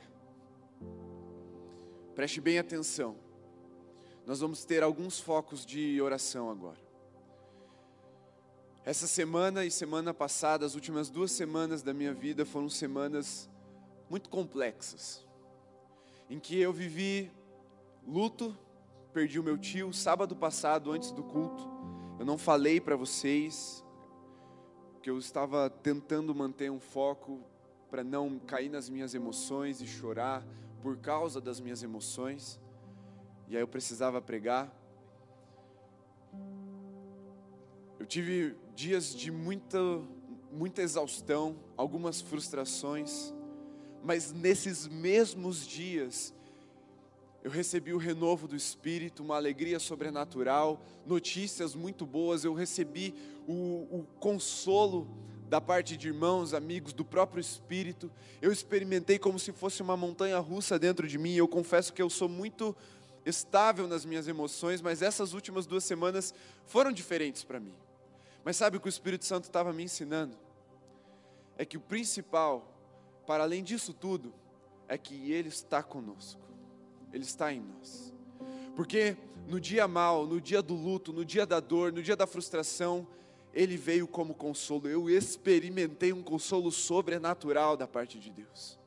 Preste 2.15 2.41
bem 2.41 2.57
atenção. 2.57 3.26
Nós 4.27 4.41
vamos 4.41 4.65
ter 4.65 4.83
alguns 4.83 5.21
focos 5.21 5.65
de 5.65 6.01
oração 6.01 6.49
agora. 6.49 6.77
Essa 8.83 9.07
semana 9.07 9.63
e 9.63 9.71
semana 9.71 10.13
passada, 10.13 10.65
as 10.65 10.75
últimas 10.75 11.09
duas 11.09 11.31
semanas 11.31 11.81
da 11.81 11.93
minha 11.93 12.13
vida 12.13 12.45
foram 12.45 12.67
semanas 12.67 13.49
muito 14.09 14.29
complexas, 14.29 15.25
em 16.29 16.41
que 16.41 16.59
eu 16.59 16.73
vivi 16.73 17.31
luto, 18.05 18.53
perdi 19.13 19.39
o 19.39 19.43
meu 19.43 19.57
tio 19.57 19.93
sábado 19.93 20.35
passado, 20.35 20.91
antes 20.91 21.13
do 21.13 21.23
culto. 21.23 21.65
Eu 22.19 22.25
não 22.25 22.37
falei 22.37 22.81
para 22.81 22.97
vocês, 22.97 23.81
que 25.01 25.09
eu 25.09 25.17
estava 25.17 25.69
tentando 25.69 26.35
manter 26.35 26.69
um 26.69 26.81
foco 26.81 27.39
para 27.89 28.03
não 28.03 28.39
cair 28.39 28.67
nas 28.67 28.89
minhas 28.89 29.15
emoções 29.15 29.79
e 29.79 29.87
chorar 29.87 30.45
por 30.81 30.97
causa 30.97 31.39
das 31.39 31.61
minhas 31.61 31.81
emoções 31.81 32.59
e 33.47 33.55
aí 33.55 33.61
eu 33.61 33.67
precisava 33.67 34.21
pregar. 34.21 34.73
Eu 37.99 38.05
tive 38.05 38.55
dias 38.75 39.15
de 39.15 39.31
muita, 39.31 39.79
muita 40.51 40.81
exaustão, 40.81 41.55
algumas 41.75 42.21
frustrações, 42.21 43.33
mas 44.03 44.31
nesses 44.31 44.87
mesmos 44.87 45.65
dias, 45.65 46.33
eu 47.43 47.49
recebi 47.49 47.93
o 47.93 47.97
renovo 47.97 48.47
do 48.47 48.55
Espírito, 48.55 49.23
uma 49.23 49.37
alegria 49.37 49.79
sobrenatural, 49.79 50.81
notícias 51.05 51.73
muito 51.73 52.05
boas, 52.05 52.43
eu 52.43 52.53
recebi 52.53 53.15
o, 53.47 53.87
o 53.89 54.07
consolo 54.19 55.07
da 55.47 55.61
parte 55.61 55.95
de 55.95 56.07
irmãos, 56.07 56.53
amigos, 56.53 56.91
do 56.91 57.05
próprio 57.05 57.39
Espírito. 57.39 58.11
Eu 58.41 58.51
experimentei 58.51 59.17
como 59.17 59.39
se 59.39 59.53
fosse 59.53 59.81
uma 59.81 59.95
montanha 59.95 60.37
russa 60.39 60.77
dentro 60.77 61.07
de 61.07 61.17
mim. 61.17 61.33
Eu 61.35 61.47
confesso 61.47 61.93
que 61.93 62.01
eu 62.01 62.09
sou 62.09 62.27
muito 62.27 62.75
estável 63.27 63.87
nas 63.87 64.05
minhas 64.05 64.27
emoções, 64.27 64.81
mas 64.81 65.01
essas 65.01 65.33
últimas 65.33 65.65
duas 65.65 65.83
semanas 65.83 66.33
foram 66.65 66.91
diferentes 66.91 67.43
para 67.43 67.59
mim. 67.59 67.75
Mas 68.43 68.55
sabe 68.55 68.77
o 68.77 68.79
que 68.79 68.87
o 68.87 68.89
Espírito 68.89 69.25
Santo 69.25 69.43
estava 69.43 69.73
me 69.73 69.83
ensinando? 69.83 70.37
É 71.57 71.65
que 71.65 71.75
o 71.75 71.81
principal, 71.81 72.73
para 73.25 73.43
além 73.43 73.63
disso 73.63 73.93
tudo, 73.93 74.33
é 74.87 74.97
que 74.97 75.31
Ele 75.31 75.49
está 75.49 75.83
conosco, 75.83 76.41
Ele 77.11 77.23
está 77.23 77.51
em 77.51 77.59
nós. 77.59 78.13
Porque 78.75 79.17
no 79.47 79.59
dia 79.59 79.87
mal, 79.87 80.25
no 80.25 80.39
dia 80.39 80.61
do 80.61 80.75
luto, 80.75 81.11
no 81.11 81.25
dia 81.25 81.45
da 81.45 81.59
dor, 81.59 81.91
no 81.91 82.01
dia 82.01 82.15
da 82.15 82.25
frustração, 82.25 83.05
Ele 83.53 83.75
veio 83.75 84.07
como 84.07 84.33
consolo. 84.33 84.87
Eu 84.87 85.09
experimentei 85.09 86.13
um 86.13 86.23
consolo 86.23 86.71
sobrenatural 86.71 87.75
da 87.75 87.87
parte 87.87 88.17
de 88.17 88.29
Deus. 88.29 88.79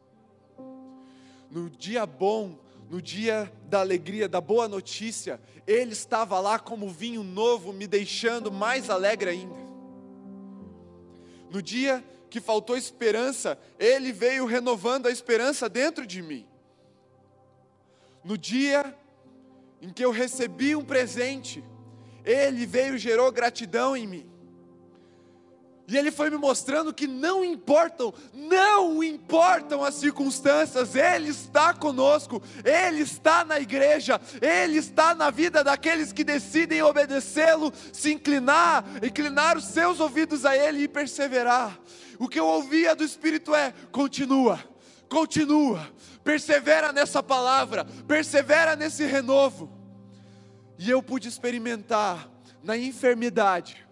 No 1.51 1.69
dia 1.69 2.07
bom, 2.07 2.57
no 2.91 3.01
dia 3.01 3.51
da 3.69 3.79
alegria, 3.79 4.29
da 4.29 4.41
boa 4.41 4.67
notícia, 4.67 5.41
Ele 5.65 5.93
estava 5.93 6.41
lá 6.41 6.59
como 6.59 6.91
vinho 6.91 7.23
novo, 7.23 7.73
me 7.73 7.87
deixando 7.87 8.51
mais 8.51 8.91
alegre 8.91 9.31
ainda. 9.31 9.55
No 11.49 11.63
dia 11.63 12.05
que 12.29 12.41
faltou 12.41 12.77
esperança, 12.77 13.57
Ele 13.79 14.11
veio 14.11 14.45
renovando 14.45 15.07
a 15.07 15.11
esperança 15.11 15.69
dentro 15.69 16.05
de 16.05 16.21
mim. 16.21 16.45
No 18.25 18.37
dia 18.37 18.93
em 19.81 19.91
que 19.91 20.05
eu 20.05 20.11
recebi 20.11 20.75
um 20.75 20.85
presente, 20.85 21.65
Ele 22.25 22.67
veio 22.67 22.97
e 22.97 22.99
gerou 22.99 23.31
gratidão 23.31 23.97
em 23.97 24.07
mim. 24.07 24.31
E 25.91 25.99
ele 25.99 26.13
foi 26.13 26.31
me 26.31 26.37
mostrando 26.37 26.95
que 26.95 27.09
não 27.09 27.45
importam, 27.45 28.15
não 28.33 29.03
importam 29.03 29.83
as 29.83 29.97
circunstâncias, 29.97 30.95
Ele 30.95 31.31
está 31.31 31.75
conosco, 31.75 32.41
Ele 32.65 33.01
está 33.01 33.45
na 33.45 33.59
igreja, 33.59 34.21
Ele 34.41 34.79
está 34.79 35.17
na 35.17 35.31
vida 35.31 35.65
daqueles 35.65 36.13
que 36.13 36.23
decidem 36.23 36.81
obedecê-lo, 36.81 37.73
se 37.93 38.13
inclinar, 38.13 38.85
inclinar 39.03 39.57
os 39.57 39.65
seus 39.65 39.99
ouvidos 39.99 40.45
a 40.45 40.57
Ele 40.57 40.85
e 40.85 40.89
perseverar. 40.89 41.77
O 42.21 42.29
que 42.29 42.39
eu 42.39 42.47
ouvia 42.47 42.95
do 42.95 43.03
Espírito 43.03 43.53
é: 43.53 43.75
continua, 43.91 44.63
continua, 45.09 45.91
persevera 46.23 46.93
nessa 46.93 47.21
palavra, 47.21 47.85
persevera 48.07 48.77
nesse 48.77 49.05
renovo. 49.07 49.69
E 50.79 50.89
eu 50.89 51.03
pude 51.03 51.27
experimentar 51.27 52.31
na 52.63 52.77
enfermidade, 52.77 53.85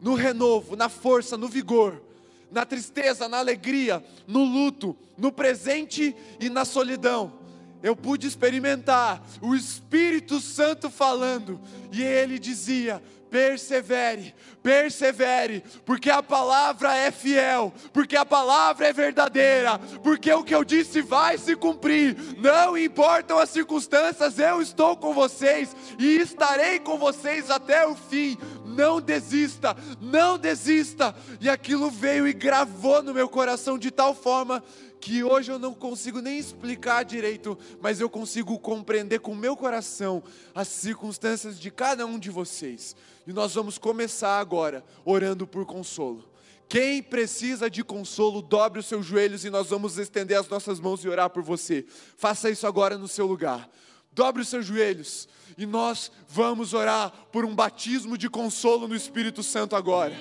no 0.00 0.14
renovo, 0.14 0.76
na 0.76 0.88
força, 0.88 1.36
no 1.36 1.48
vigor, 1.48 2.02
na 2.50 2.64
tristeza, 2.64 3.28
na 3.28 3.38
alegria, 3.38 4.04
no 4.26 4.44
luto, 4.44 4.96
no 5.16 5.32
presente 5.32 6.14
e 6.40 6.48
na 6.48 6.64
solidão. 6.64 7.44
eu 7.82 7.94
pude 7.94 8.26
experimentar 8.26 9.22
o 9.40 9.54
Espírito 9.54 10.40
Santo 10.40 10.90
falando, 10.90 11.60
e 11.92 12.02
ele 12.02 12.38
dizia: 12.38 13.02
persevere, 13.30 14.34
persevere, 14.62 15.62
porque 15.84 16.10
a 16.10 16.22
palavra 16.22 16.96
é 16.96 17.10
fiel, 17.10 17.72
porque 17.92 18.16
a 18.16 18.24
palavra 18.24 18.86
é 18.86 18.92
verdadeira, 18.92 19.78
porque 20.02 20.32
o 20.32 20.42
que 20.42 20.54
eu 20.54 20.64
disse 20.64 21.02
vai 21.02 21.36
se 21.36 21.54
cumprir, 21.54 22.16
não 22.38 22.76
importam 22.76 23.38
as 23.38 23.50
circunstâncias, 23.50 24.38
eu 24.38 24.62
estou 24.62 24.96
com 24.96 25.12
vocês 25.12 25.76
e 25.98 26.16
estarei 26.16 26.78
com 26.78 26.98
vocês 26.98 27.50
até 27.50 27.86
o 27.86 27.94
fim. 27.94 28.38
Não 28.76 29.00
desista, 29.00 29.76
não 30.00 30.38
desista. 30.38 31.14
E 31.40 31.48
aquilo 31.48 31.90
veio 31.90 32.28
e 32.28 32.32
gravou 32.32 33.02
no 33.02 33.14
meu 33.14 33.28
coração 33.28 33.78
de 33.78 33.90
tal 33.90 34.14
forma 34.14 34.62
que 35.00 35.22
hoje 35.22 35.52
eu 35.52 35.58
não 35.58 35.72
consigo 35.72 36.20
nem 36.20 36.38
explicar 36.38 37.04
direito, 37.04 37.56
mas 37.80 38.00
eu 38.00 38.08
consigo 38.08 38.58
compreender 38.58 39.20
com 39.20 39.32
o 39.32 39.36
meu 39.36 39.56
coração 39.56 40.22
as 40.54 40.68
circunstâncias 40.68 41.58
de 41.58 41.70
cada 41.70 42.04
um 42.06 42.18
de 42.18 42.30
vocês. 42.30 42.96
E 43.26 43.32
nós 43.32 43.54
vamos 43.54 43.78
começar 43.78 44.38
agora 44.38 44.84
orando 45.04 45.46
por 45.46 45.64
consolo. 45.64 46.24
Quem 46.68 47.00
precisa 47.02 47.70
de 47.70 47.84
consolo, 47.84 48.42
dobre 48.42 48.80
os 48.80 48.86
seus 48.86 49.06
joelhos 49.06 49.44
e 49.44 49.50
nós 49.50 49.68
vamos 49.68 49.98
estender 49.98 50.36
as 50.36 50.48
nossas 50.48 50.80
mãos 50.80 51.04
e 51.04 51.08
orar 51.08 51.30
por 51.30 51.42
você. 51.42 51.86
Faça 52.16 52.50
isso 52.50 52.66
agora 52.66 52.98
no 52.98 53.06
seu 53.06 53.26
lugar. 53.26 53.70
Dobre 54.16 54.40
os 54.40 54.48
seus 54.48 54.64
joelhos 54.64 55.28
e 55.58 55.66
nós 55.66 56.10
vamos 56.26 56.72
orar 56.72 57.12
por 57.30 57.44
um 57.44 57.54
batismo 57.54 58.16
de 58.16 58.30
consolo 58.30 58.88
no 58.88 58.96
Espírito 58.96 59.42
Santo 59.42 59.76
agora. 59.76 60.16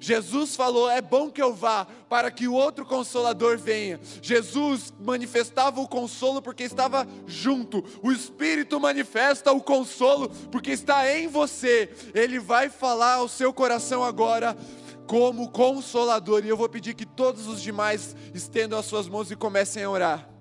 Jesus 0.00 0.56
falou: 0.56 0.90
é 0.90 1.00
bom 1.00 1.30
que 1.30 1.40
eu 1.40 1.54
vá, 1.54 1.86
para 2.08 2.28
que 2.28 2.48
o 2.48 2.54
outro 2.54 2.84
consolador 2.84 3.56
venha. 3.56 4.00
Jesus 4.20 4.92
manifestava 4.98 5.80
o 5.80 5.86
consolo 5.86 6.42
porque 6.42 6.64
estava 6.64 7.06
junto. 7.24 7.84
O 8.02 8.10
Espírito 8.10 8.80
manifesta 8.80 9.52
o 9.52 9.62
consolo 9.62 10.28
porque 10.50 10.72
está 10.72 11.08
em 11.16 11.28
você. 11.28 11.88
Ele 12.12 12.40
vai 12.40 12.68
falar 12.68 13.14
ao 13.14 13.28
seu 13.28 13.52
coração 13.52 14.02
agora 14.02 14.56
como 15.06 15.52
consolador. 15.52 16.44
E 16.44 16.48
eu 16.48 16.56
vou 16.56 16.68
pedir 16.68 16.94
que 16.94 17.06
todos 17.06 17.46
os 17.46 17.62
demais 17.62 18.16
estendam 18.34 18.76
as 18.76 18.86
suas 18.86 19.08
mãos 19.08 19.30
e 19.30 19.36
comecem 19.36 19.84
a 19.84 19.90
orar. 19.90 20.35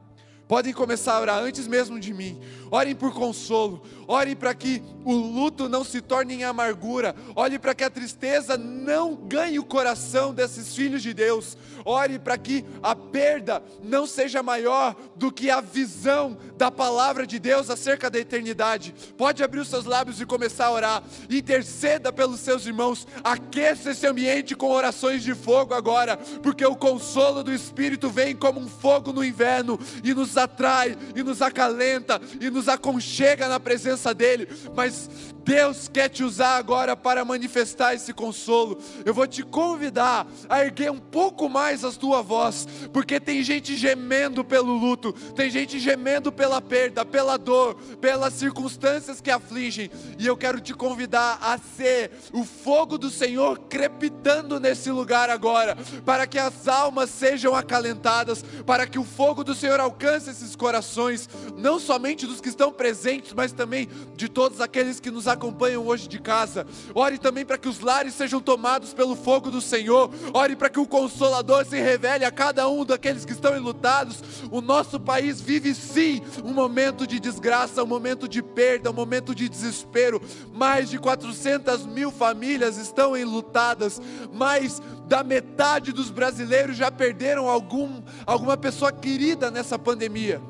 Podem 0.48 0.72
começar 0.72 1.14
a 1.14 1.22
orar 1.22 1.44
antes 1.44 1.68
mesmo 1.68 2.00
de 2.00 2.14
mim. 2.14 2.40
Orem 2.70 2.96
por 2.96 3.14
consolo. 3.14 3.82
Orem 4.08 4.36
para 4.36 4.54
que 4.54 4.84
o 5.04 5.14
luto 5.14 5.68
não 5.68 5.84
se 5.84 6.02
torne 6.02 6.36
em 6.36 6.44
amargura. 6.44 7.16
Olhe 7.36 7.58
para 7.58 7.74
que 7.74 7.84
a 7.84 7.90
tristeza 7.90 8.56
não 8.58 9.16
ganhe 9.16 9.58
o 9.58 9.64
coração 9.64 10.34
desses 10.34 10.76
filhos 10.76 11.02
de 11.02 11.14
Deus. 11.14 11.58
Ore 11.84 12.20
para 12.20 12.38
que 12.38 12.64
a 12.84 12.96
perda 12.96 13.64
não 13.84 14.06
seja 14.06 14.44
maior 14.44 14.96
do 15.16 15.32
que 15.32 15.50
a 15.50 15.62
visão 15.62 16.38
da 16.58 16.70
palavra 16.70 17.26
de 17.26 17.40
Deus 17.40 17.70
acerca 17.70 18.10
da 18.10 18.20
eternidade. 18.20 18.94
Pode 19.18 19.44
abrir 19.44 19.60
os 19.60 19.68
seus 19.68 19.86
lábios 19.86 20.22
e 20.22 20.26
começar 20.26 20.68
a 20.68 20.72
orar. 20.72 21.04
Interceda 21.30 22.14
pelos 22.14 22.40
seus 22.40 22.66
irmãos. 22.68 23.08
Aqueça 23.24 23.92
esse 23.92 24.06
ambiente 24.06 24.56
com 24.56 24.70
orações 24.70 25.24
de 25.24 25.34
fogo 25.34 25.74
agora, 25.74 26.18
porque 26.44 26.66
o 26.66 26.76
consolo 26.76 27.44
do 27.44 27.54
Espírito 27.54 28.10
vem 28.10 28.36
como 28.36 28.60
um 28.60 28.68
fogo 28.68 29.12
no 29.12 29.24
inverno 29.24 29.80
e 30.04 30.14
nos 30.14 30.35
atrai 30.38 30.98
e 31.16 31.24
nos 31.24 31.42
acalenta 31.42 32.20
e 32.40 32.50
nos 32.50 32.68
aconchega 32.68 33.48
na 33.48 33.60
presença 33.60 34.14
dEle. 34.14 34.48
Mas 34.76 35.10
Deus 35.46 35.88
quer 35.88 36.10
te 36.10 36.24
usar 36.24 36.58
agora 36.58 36.98
para 36.98 37.24
manifestar 37.24 37.94
esse 37.94 38.12
consolo. 38.12 38.80
Eu 39.06 39.14
vou 39.14 39.28
te 39.28 39.44
convidar 39.44 40.26
a 40.50 40.66
erguer 40.66 40.92
um 40.92 40.98
pouco 40.98 41.48
mais 41.48 41.86
a 41.86 41.92
tua 41.92 42.24
voz, 42.24 42.68
porque 42.92 43.20
tem 43.20 43.44
gente 43.44 43.78
gemendo 43.78 44.44
pelo 44.44 44.76
luto, 44.76 45.14
tem 45.36 45.52
gente 45.52 45.80
gemendo 45.80 46.32
pela 46.32 46.60
perda, 46.60 47.06
pela 47.06 47.38
dor, 47.38 47.76
pelas 48.02 48.34
circunstâncias 48.34 49.22
que 49.22 49.30
afligem, 49.30 49.92
e 50.18 50.26
eu 50.26 50.36
quero 50.36 50.60
te 50.60 50.74
convidar 50.74 51.38
a 51.40 51.60
ser 51.60 52.12
o 52.34 52.44
fogo 52.44 52.98
do 52.98 53.12
Senhor 53.12 53.60
crepitando 53.70 54.60
nesse 54.60 54.90
lugar 54.90 55.30
agora, 55.30 55.78
para 56.04 56.26
que 56.26 56.40
as 56.40 56.68
almas 56.68 57.12
sejam 57.12 57.54
acalentadas, 57.54 58.44
para 58.66 58.88
que 58.88 58.98
o 58.98 59.04
fogo 59.04 59.44
do 59.44 59.54
Senhor 59.54 59.80
alcance 59.80 60.32
esses 60.32 60.56
corações, 60.56 61.30
não 61.56 61.80
somente 61.80 62.26
dos 62.26 62.42
que 62.42 62.50
estão 62.50 62.72
presentes, 62.72 63.32
mas 63.34 63.52
também 63.52 63.88
de 64.16 64.28
todos 64.28 64.60
aqueles 64.60 65.00
que 65.00 65.12
nos 65.12 65.35
acompanham 65.36 65.86
hoje 65.86 66.08
de 66.08 66.20
casa. 66.20 66.66
Ore 66.94 67.18
também 67.18 67.46
para 67.46 67.58
que 67.58 67.70
os 67.70 67.80
lares 67.80 68.16
sejam 68.16 68.42
tomados 68.42 68.94
pelo 68.94 69.16
fogo 69.16 69.52
do 69.52 69.62
Senhor. 69.62 70.10
Ore 70.34 70.56
para 70.56 70.70
que 70.70 70.80
o 70.80 70.88
Consolador 70.88 71.66
se 71.66 71.80
revele 71.80 72.26
a 72.26 72.32
cada 72.32 72.68
um 72.68 72.84
daqueles 72.84 73.24
que 73.24 73.34
estão 73.34 73.56
enlutados. 73.56 74.22
O 74.50 74.62
nosso 74.62 75.00
país 75.00 75.40
vive 75.40 75.76
sim 75.76 76.22
um 76.44 76.54
momento 76.54 77.06
de 77.06 77.20
desgraça, 77.20 77.84
um 77.84 77.88
momento 77.88 78.28
de 78.28 78.42
perda, 78.42 78.90
um 78.90 78.94
momento 78.94 79.36
de 79.36 79.48
desespero. 79.48 80.22
Mais 80.54 80.90
de 80.90 80.98
400 80.98 81.86
mil 81.86 82.12
famílias 82.12 82.78
estão 82.78 83.16
enlutadas. 83.16 84.02
Mais 84.34 84.82
da 85.08 85.24
metade 85.24 85.92
dos 85.92 86.10
brasileiros 86.10 86.76
já 86.76 86.90
perderam 86.90 87.48
algum, 87.48 88.02
alguma 88.26 88.58
pessoa 88.58 88.92
querida 88.92 89.52
nessa 89.52 89.78
pandemia. 89.78 90.42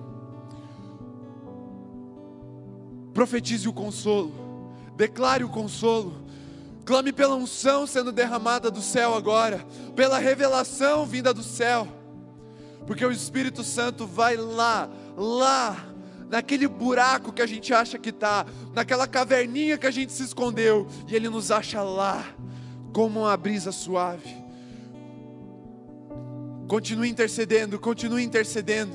Profetize 3.14 3.68
o 3.68 3.74
consolo 3.74 4.45
declare 4.96 5.44
o 5.44 5.50
consolo. 5.50 6.26
Clame 6.86 7.12
pela 7.12 7.36
unção 7.36 7.88
sendo 7.88 8.12
derramada 8.12 8.70
do 8.70 8.82
céu 8.82 9.16
agora, 9.16 9.66
pela 9.96 10.20
revelação 10.20 11.06
vinda 11.06 11.34
do 11.34 11.42
céu, 11.42 11.88
porque 12.86 13.04
o 13.04 13.12
Espírito 13.12 13.64
Santo 13.64 14.06
vai 14.06 14.36
lá, 14.36 14.88
lá, 15.18 15.84
naquele 16.30 16.68
buraco 16.68 17.34
que 17.34 17.42
a 17.42 17.48
gente 17.48 17.74
acha 17.74 17.98
que 17.98 18.10
está, 18.10 18.46
naquela 18.74 19.08
caverninha 19.08 19.80
que 19.80 19.88
a 19.88 19.92
gente 19.92 20.14
se 20.14 20.24
escondeu, 20.24 20.88
e 21.08 21.16
Ele 21.16 21.28
nos 21.28 21.50
acha 21.50 21.82
lá, 21.82 22.24
como 22.94 23.22
uma 23.22 23.36
brisa 23.36 23.72
suave. 23.72 24.46
Continue 26.68 27.10
intercedendo, 27.10 27.80
continue 27.80 28.24
intercedendo. 28.24 28.94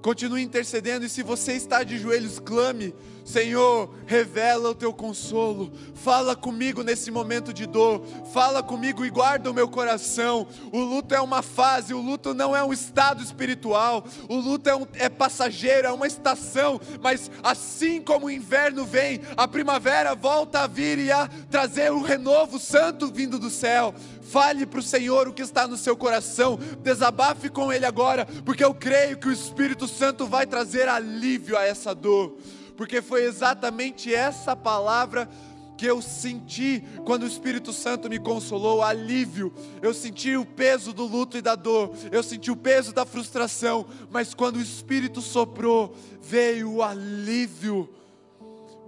Continue 0.00 0.42
intercedendo, 0.42 1.04
e 1.04 1.08
se 1.08 1.22
você 1.22 1.52
está 1.54 1.82
de 1.82 1.98
joelhos, 1.98 2.38
clame 2.38 2.94
Senhor, 3.24 3.94
revela 4.06 4.70
o 4.70 4.74
teu 4.74 4.92
consolo, 4.92 5.72
fala 5.94 6.34
comigo 6.34 6.82
nesse 6.82 7.10
momento 7.10 7.52
de 7.52 7.66
dor, 7.66 8.02
fala 8.32 8.62
comigo 8.62 9.04
e 9.04 9.10
guarda 9.10 9.50
o 9.50 9.54
meu 9.54 9.68
coração. 9.68 10.46
O 10.72 10.80
luto 10.80 11.14
é 11.14 11.20
uma 11.20 11.42
fase, 11.42 11.94
o 11.94 12.00
luto 12.00 12.34
não 12.34 12.56
é 12.56 12.62
um 12.64 12.72
estado 12.72 13.22
espiritual, 13.22 14.04
o 14.28 14.36
luto 14.36 14.68
é, 14.68 14.74
um, 14.74 14.86
é 14.94 15.08
passageiro, 15.08 15.86
é 15.86 15.92
uma 15.92 16.06
estação, 16.06 16.80
mas 17.02 17.30
assim 17.42 18.00
como 18.00 18.26
o 18.26 18.30
inverno 18.30 18.84
vem, 18.84 19.20
a 19.36 19.46
primavera 19.46 20.14
volta 20.14 20.60
a 20.60 20.66
vir 20.66 20.98
e 20.98 21.12
a 21.12 21.28
trazer 21.50 21.92
o 21.92 22.02
renovo 22.02 22.58
santo 22.58 23.10
vindo 23.12 23.38
do 23.38 23.50
céu. 23.50 23.94
Fale 24.22 24.64
para 24.64 24.78
o 24.78 24.82
Senhor 24.82 25.26
o 25.26 25.32
que 25.32 25.42
está 25.42 25.66
no 25.66 25.76
seu 25.76 25.96
coração, 25.96 26.56
desabafe 26.82 27.48
com 27.48 27.72
Ele 27.72 27.84
agora, 27.84 28.26
porque 28.44 28.64
eu 28.64 28.72
creio 28.72 29.18
que 29.18 29.28
o 29.28 29.32
Espírito 29.32 29.88
Santo 29.88 30.24
vai 30.26 30.46
trazer 30.46 30.88
alívio 30.88 31.58
a 31.58 31.64
essa 31.64 31.94
dor 31.94 32.36
porque 32.80 33.02
foi 33.02 33.24
exatamente 33.24 34.14
essa 34.14 34.56
palavra 34.56 35.28
que 35.76 35.84
eu 35.84 36.00
senti 36.00 36.82
quando 37.04 37.24
o 37.24 37.26
Espírito 37.26 37.74
Santo 37.74 38.08
me 38.08 38.18
consolou, 38.18 38.82
alívio. 38.82 39.52
Eu 39.82 39.92
senti 39.92 40.34
o 40.34 40.46
peso 40.46 40.90
do 40.90 41.04
luto 41.04 41.36
e 41.36 41.42
da 41.42 41.54
dor, 41.54 41.92
eu 42.10 42.22
senti 42.22 42.50
o 42.50 42.56
peso 42.56 42.94
da 42.94 43.04
frustração, 43.04 43.86
mas 44.08 44.32
quando 44.32 44.56
o 44.56 44.62
Espírito 44.62 45.20
soprou, 45.20 45.94
veio 46.22 46.76
o 46.76 46.82
alívio 46.82 47.86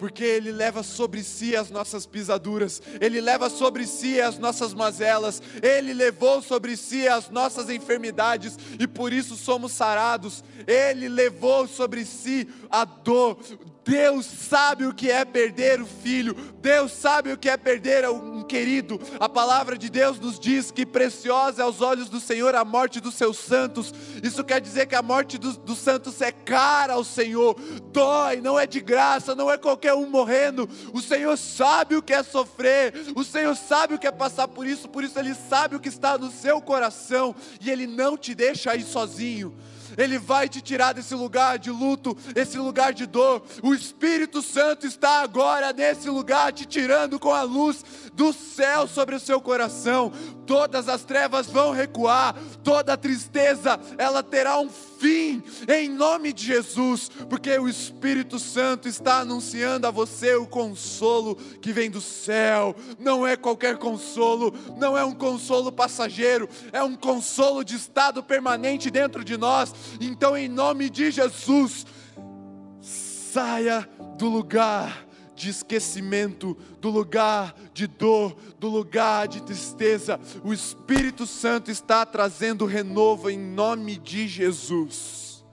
porque 0.02 0.24
Ele 0.24 0.50
leva 0.50 0.82
sobre 0.82 1.22
si 1.22 1.54
as 1.54 1.70
nossas 1.70 2.06
pisaduras, 2.06 2.82
Ele 3.00 3.20
leva 3.20 3.48
sobre 3.48 3.86
si 3.86 4.20
as 4.20 4.36
nossas 4.36 4.74
mazelas, 4.74 5.40
Ele 5.62 5.94
levou 5.94 6.42
sobre 6.42 6.76
si 6.76 7.06
as 7.06 7.30
nossas 7.30 7.70
enfermidades 7.70 8.58
e 8.80 8.88
por 8.88 9.12
isso 9.12 9.36
somos 9.36 9.70
sarados, 9.70 10.42
Ele 10.66 11.08
levou 11.08 11.68
sobre 11.68 12.04
si 12.04 12.48
a 12.68 12.84
dor, 12.84 13.38
Deus 13.84 14.26
sabe 14.26 14.86
o 14.86 14.94
que 14.94 15.10
é 15.10 15.24
perder 15.24 15.80
o 15.80 15.86
filho, 15.86 16.34
Deus 16.60 16.92
sabe 16.92 17.32
o 17.32 17.36
que 17.36 17.48
é 17.48 17.56
perder 17.56 18.08
um 18.08 18.42
querido. 18.42 19.00
A 19.18 19.28
palavra 19.28 19.76
de 19.76 19.90
Deus 19.90 20.20
nos 20.20 20.38
diz 20.38 20.70
que 20.70 20.86
preciosa 20.86 21.62
é 21.62 21.64
aos 21.64 21.80
olhos 21.80 22.08
do 22.08 22.20
Senhor 22.20 22.54
a 22.54 22.64
morte 22.64 23.00
dos 23.00 23.14
seus 23.14 23.38
santos. 23.38 23.92
Isso 24.22 24.44
quer 24.44 24.60
dizer 24.60 24.86
que 24.86 24.94
a 24.94 25.02
morte 25.02 25.36
dos, 25.36 25.56
dos 25.56 25.78
santos 25.78 26.20
é 26.20 26.30
cara 26.30 26.94
ao 26.94 27.02
Senhor, 27.02 27.56
dói, 27.92 28.40
não 28.40 28.58
é 28.58 28.66
de 28.66 28.80
graça, 28.80 29.34
não 29.34 29.50
é 29.50 29.58
qualquer 29.58 29.94
um 29.94 30.08
morrendo. 30.08 30.68
O 30.92 31.00
Senhor 31.00 31.36
sabe 31.36 31.96
o 31.96 32.02
que 32.02 32.12
é 32.12 32.22
sofrer, 32.22 32.94
o 33.16 33.24
Senhor 33.24 33.56
sabe 33.56 33.94
o 33.94 33.98
que 33.98 34.06
é 34.06 34.12
passar 34.12 34.46
por 34.46 34.66
isso, 34.66 34.88
por 34.88 35.02
isso 35.02 35.18
Ele 35.18 35.34
sabe 35.34 35.74
o 35.74 35.80
que 35.80 35.88
está 35.88 36.16
no 36.16 36.30
seu 36.30 36.60
coração 36.60 37.34
e 37.60 37.68
Ele 37.68 37.86
não 37.86 38.16
te 38.16 38.34
deixa 38.34 38.70
aí 38.70 38.82
sozinho. 38.82 39.54
Ele 39.96 40.18
vai 40.18 40.48
te 40.48 40.60
tirar 40.60 40.92
desse 40.92 41.14
lugar 41.14 41.58
de 41.58 41.70
luto, 41.70 42.16
esse 42.34 42.58
lugar 42.58 42.92
de 42.92 43.06
dor. 43.06 43.42
O 43.62 43.74
Espírito 43.74 44.42
Santo 44.42 44.86
está 44.86 45.22
agora 45.22 45.72
nesse 45.72 46.08
lugar, 46.08 46.52
te 46.52 46.66
tirando 46.66 47.18
com 47.18 47.32
a 47.32 47.42
luz 47.42 47.84
do 48.12 48.32
céu 48.32 48.86
sobre 48.86 49.14
o 49.14 49.20
seu 49.20 49.40
coração. 49.40 50.12
Todas 50.46 50.88
as 50.88 51.04
trevas 51.04 51.46
vão 51.46 51.72
recuar, 51.72 52.34
toda 52.62 52.96
tristeza, 52.96 53.78
ela 53.98 54.22
terá 54.22 54.58
um 54.58 54.68
Vim 55.02 55.42
em 55.66 55.88
nome 55.88 56.32
de 56.32 56.46
Jesus, 56.46 57.10
porque 57.28 57.58
o 57.58 57.68
Espírito 57.68 58.38
Santo 58.38 58.86
está 58.86 59.18
anunciando 59.18 59.84
a 59.84 59.90
você 59.90 60.36
o 60.36 60.46
consolo 60.46 61.34
que 61.60 61.72
vem 61.72 61.90
do 61.90 62.00
céu. 62.00 62.76
Não 63.00 63.26
é 63.26 63.36
qualquer 63.36 63.78
consolo, 63.78 64.54
não 64.78 64.96
é 64.96 65.04
um 65.04 65.12
consolo 65.12 65.72
passageiro, 65.72 66.48
é 66.72 66.80
um 66.84 66.94
consolo 66.94 67.64
de 67.64 67.74
estado 67.74 68.22
permanente 68.22 68.92
dentro 68.92 69.24
de 69.24 69.36
nós. 69.36 69.74
Então, 70.00 70.36
em 70.36 70.48
nome 70.48 70.88
de 70.88 71.10
Jesus, 71.10 71.84
saia 72.80 73.88
do 74.16 74.28
lugar 74.28 75.04
de 75.42 75.50
esquecimento, 75.50 76.56
do 76.80 76.88
lugar 76.88 77.52
de 77.74 77.88
dor, 77.88 78.36
do 78.60 78.68
lugar 78.68 79.26
de 79.26 79.42
tristeza. 79.42 80.20
O 80.44 80.52
Espírito 80.52 81.26
Santo 81.26 81.68
está 81.68 82.06
trazendo 82.06 82.64
renovo 82.64 83.28
em 83.28 83.36
nome 83.36 83.96
de 83.96 84.28
Jesus. 84.28 85.44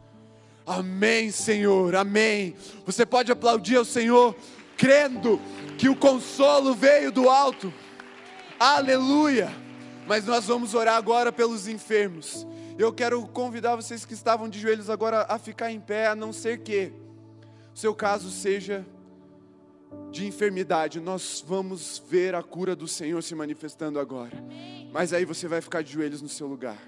Amém, 0.63 1.31
Senhor, 1.31 1.95
amém. 1.95 2.55
Você 2.85 3.03
pode 3.03 3.31
aplaudir 3.31 3.77
ao 3.77 3.85
Senhor, 3.85 4.35
crendo 4.77 5.41
que 5.75 5.89
o 5.89 5.95
consolo 5.95 6.75
veio 6.75 7.11
do 7.11 7.27
alto. 7.27 7.73
Aleluia. 8.59 9.51
Mas 10.07 10.25
nós 10.25 10.45
vamos 10.45 10.75
orar 10.75 10.97
agora 10.97 11.31
pelos 11.31 11.67
enfermos. 11.67 12.45
Eu 12.77 12.93
quero 12.93 13.25
convidar 13.27 13.75
vocês 13.75 14.05
que 14.05 14.13
estavam 14.13 14.47
de 14.47 14.59
joelhos 14.59 14.87
agora 14.87 15.25
a 15.27 15.39
ficar 15.39 15.71
em 15.71 15.79
pé, 15.79 16.07
a 16.07 16.15
não 16.15 16.31
ser 16.31 16.59
que 16.59 16.93
seu 17.73 17.95
caso 17.95 18.29
seja 18.29 18.85
de 20.11 20.25
enfermidade, 20.25 20.99
nós 20.99 21.43
vamos 21.45 22.01
ver 22.09 22.35
a 22.35 22.41
cura 22.41 22.75
do 22.75 22.87
Senhor 22.87 23.21
se 23.21 23.35
manifestando 23.35 23.99
agora. 23.99 24.43
Mas 24.91 25.13
aí 25.13 25.25
você 25.25 25.47
vai 25.47 25.61
ficar 25.61 25.81
de 25.81 25.91
joelhos 25.93 26.21
no 26.21 26.29
seu 26.29 26.47
lugar. 26.47 26.79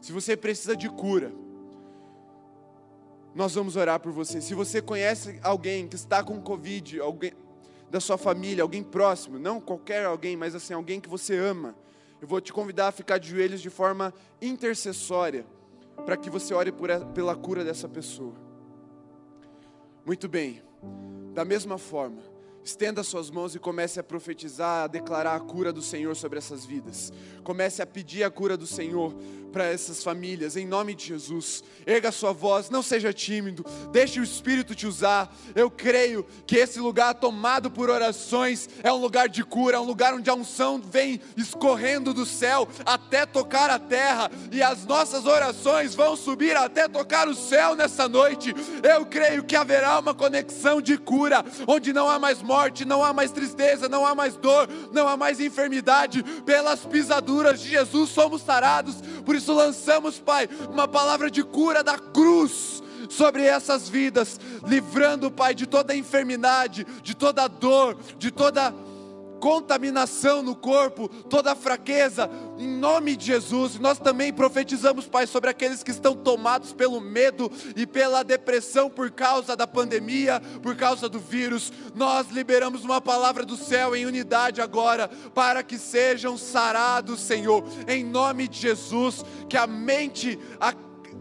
Se 0.00 0.12
você 0.12 0.36
precisa 0.36 0.76
de 0.76 0.88
cura, 0.88 1.32
nós 3.34 3.54
vamos 3.54 3.76
orar 3.76 3.98
por 4.00 4.12
você. 4.12 4.40
Se 4.40 4.54
você 4.54 4.80
conhece 4.80 5.38
alguém 5.42 5.88
que 5.88 5.96
está 5.96 6.22
com 6.22 6.40
Covid, 6.40 7.00
alguém 7.00 7.32
da 7.90 8.00
sua 8.00 8.16
família, 8.16 8.62
alguém 8.62 8.82
próximo, 8.82 9.38
não 9.38 9.60
qualquer 9.60 10.04
alguém, 10.04 10.36
mas 10.36 10.54
assim, 10.54 10.74
alguém 10.74 11.00
que 11.00 11.08
você 11.08 11.38
ama, 11.38 11.74
eu 12.20 12.26
vou 12.26 12.40
te 12.40 12.52
convidar 12.52 12.88
a 12.88 12.92
ficar 12.92 13.18
de 13.18 13.30
joelhos 13.30 13.60
de 13.60 13.70
forma 13.70 14.12
intercessória, 14.40 15.44
para 16.04 16.16
que 16.16 16.30
você 16.30 16.54
ore 16.54 16.72
por, 16.72 16.88
pela 17.14 17.36
cura 17.36 17.64
dessa 17.64 17.88
pessoa. 17.88 18.34
Muito 20.04 20.28
bem, 20.28 20.62
da 21.32 21.44
mesma 21.44 21.78
forma, 21.78 22.20
Estenda 22.64 23.02
suas 23.02 23.30
mãos 23.30 23.54
e 23.54 23.58
comece 23.58 24.00
a 24.00 24.02
profetizar, 24.02 24.84
a 24.84 24.86
declarar 24.86 25.36
a 25.36 25.40
cura 25.40 25.70
do 25.70 25.82
Senhor 25.82 26.16
sobre 26.16 26.38
essas 26.38 26.64
vidas. 26.64 27.12
Comece 27.42 27.82
a 27.82 27.86
pedir 27.86 28.24
a 28.24 28.30
cura 28.30 28.56
do 28.56 28.66
Senhor 28.66 29.14
para 29.54 29.66
essas 29.66 30.02
famílias, 30.02 30.56
em 30.56 30.66
nome 30.66 30.96
de 30.96 31.06
Jesus. 31.06 31.62
Erga 31.86 32.10
sua 32.10 32.32
voz, 32.32 32.68
não 32.70 32.82
seja 32.82 33.12
tímido, 33.12 33.64
deixe 33.92 34.18
o 34.18 34.24
Espírito 34.24 34.74
te 34.74 34.84
usar. 34.84 35.32
Eu 35.54 35.70
creio 35.70 36.26
que 36.44 36.56
esse 36.56 36.80
lugar 36.80 37.14
tomado 37.14 37.70
por 37.70 37.88
orações 37.88 38.68
é 38.82 38.92
um 38.92 38.96
lugar 38.96 39.28
de 39.28 39.44
cura, 39.44 39.76
é 39.76 39.80
um 39.80 39.84
lugar 39.84 40.12
onde 40.12 40.28
a 40.28 40.34
unção 40.34 40.82
vem 40.82 41.20
escorrendo 41.36 42.12
do 42.12 42.26
céu 42.26 42.66
até 42.84 43.24
tocar 43.24 43.70
a 43.70 43.78
terra, 43.78 44.28
e 44.50 44.60
as 44.60 44.84
nossas 44.84 45.24
orações 45.24 45.94
vão 45.94 46.16
subir 46.16 46.56
até 46.56 46.88
tocar 46.88 47.28
o 47.28 47.34
céu 47.34 47.76
nessa 47.76 48.08
noite. 48.08 48.52
Eu 48.82 49.06
creio 49.06 49.44
que 49.44 49.54
haverá 49.54 50.00
uma 50.00 50.14
conexão 50.14 50.80
de 50.80 50.98
cura, 50.98 51.44
onde 51.68 51.92
não 51.92 52.10
há 52.10 52.18
mais 52.18 52.42
morte, 52.42 52.84
não 52.84 53.04
há 53.04 53.12
mais 53.12 53.30
tristeza, 53.30 53.88
não 53.88 54.04
há 54.04 54.16
mais 54.16 54.34
dor, 54.34 54.68
não 54.90 55.06
há 55.06 55.16
mais 55.16 55.38
enfermidade. 55.38 56.24
Pelas 56.44 56.80
pisaduras 56.80 57.60
de 57.60 57.70
Jesus 57.70 58.10
somos 58.10 58.42
sarados. 58.42 58.96
Por 59.24 59.34
isso 59.34 59.52
lançamos, 59.52 60.18
Pai, 60.18 60.48
uma 60.70 60.86
palavra 60.86 61.30
de 61.30 61.42
cura 61.42 61.82
da 61.82 61.98
cruz 61.98 62.82
sobre 63.08 63.44
essas 63.44 63.88
vidas, 63.88 64.40
livrando, 64.66 65.30
Pai, 65.30 65.54
de 65.54 65.66
toda 65.66 65.94
enfermidade, 65.94 66.86
de 67.02 67.14
toda 67.14 67.48
dor, 67.48 67.96
de 68.18 68.30
toda 68.30 68.74
contaminação 69.44 70.42
no 70.42 70.56
corpo, 70.56 71.06
toda 71.06 71.54
fraqueza, 71.54 72.30
em 72.58 72.66
nome 72.66 73.14
de 73.14 73.26
Jesus. 73.26 73.78
Nós 73.78 73.98
também 73.98 74.32
profetizamos, 74.32 75.06
Pai, 75.06 75.26
sobre 75.26 75.50
aqueles 75.50 75.82
que 75.82 75.90
estão 75.90 76.16
tomados 76.16 76.72
pelo 76.72 76.98
medo 76.98 77.52
e 77.76 77.86
pela 77.86 78.22
depressão 78.22 78.88
por 78.88 79.10
causa 79.10 79.54
da 79.54 79.66
pandemia, 79.66 80.40
por 80.62 80.74
causa 80.74 81.10
do 81.10 81.20
vírus. 81.20 81.70
Nós 81.94 82.30
liberamos 82.30 82.84
uma 82.86 83.02
palavra 83.02 83.44
do 83.44 83.54
céu 83.54 83.94
em 83.94 84.06
unidade 84.06 84.62
agora, 84.62 85.08
para 85.34 85.62
que 85.62 85.76
sejam 85.76 86.38
sarados, 86.38 87.20
Senhor, 87.20 87.62
em 87.86 88.02
nome 88.02 88.48
de 88.48 88.58
Jesus, 88.58 89.22
que 89.46 89.58
a 89.58 89.66
mente 89.66 90.38
a, 90.58 90.72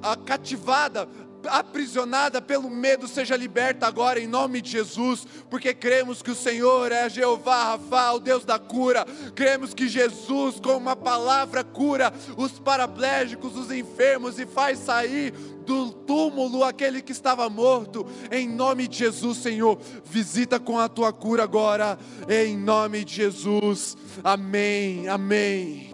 a 0.02 0.16
cativada, 0.16 1.10
aprisionada 1.48 2.42
pelo 2.42 2.70
medo 2.70 3.08
seja 3.08 3.36
liberta 3.36 3.88
agora 3.88 4.20
em 4.20 4.28
nome 4.28 4.62
de 4.62 4.72
Jesus, 4.72 5.26
porque 5.50 5.74
cremos 5.74 6.22
que 6.22 6.32
o 6.32 6.36
Senhor 6.36 6.92
é 6.92 7.10
Jeová 7.10 7.64
Rafa, 7.64 8.14
o 8.14 8.20
Deus 8.20 8.46
da 8.46 8.60
cura. 8.60 9.06
Cremos 9.36 9.74
que 9.74 9.88
Jesus, 9.88 10.60
com 10.60 10.76
uma 10.78 10.96
palavra, 10.96 11.64
cura 11.64 12.14
os 12.38 12.60
paraplégicos, 12.60 13.58
os 13.58 13.72
enfermos 13.72 14.40
e 14.40 14.46
faz 14.46 14.80
sair 14.80 15.32
do 15.66 15.92
túmulo 15.92 16.64
aquele 16.64 17.02
que 17.02 17.12
estava 17.12 17.50
morto. 17.50 18.06
Em 18.32 18.48
nome 18.48 18.88
de 18.88 18.98
Jesus, 19.00 19.38
Senhor, 19.38 19.80
visita 20.06 20.60
com 20.60 20.80
a 20.80 20.90
tua 20.90 21.12
cura 21.14 21.44
agora, 21.44 21.98
em 22.28 22.58
nome 22.58 23.04
de 23.04 23.16
Jesus. 23.16 23.98
Amém. 24.24 25.08
Amém. 25.08 25.93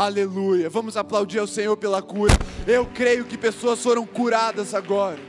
Aleluia. 0.00 0.70
Vamos 0.70 0.96
aplaudir 0.96 1.40
ao 1.40 1.46
Senhor 1.46 1.76
pela 1.76 2.00
cura. 2.00 2.32
Eu 2.66 2.86
creio 2.86 3.26
que 3.26 3.36
pessoas 3.36 3.82
foram 3.82 4.06
curadas 4.06 4.72
agora. 4.72 5.20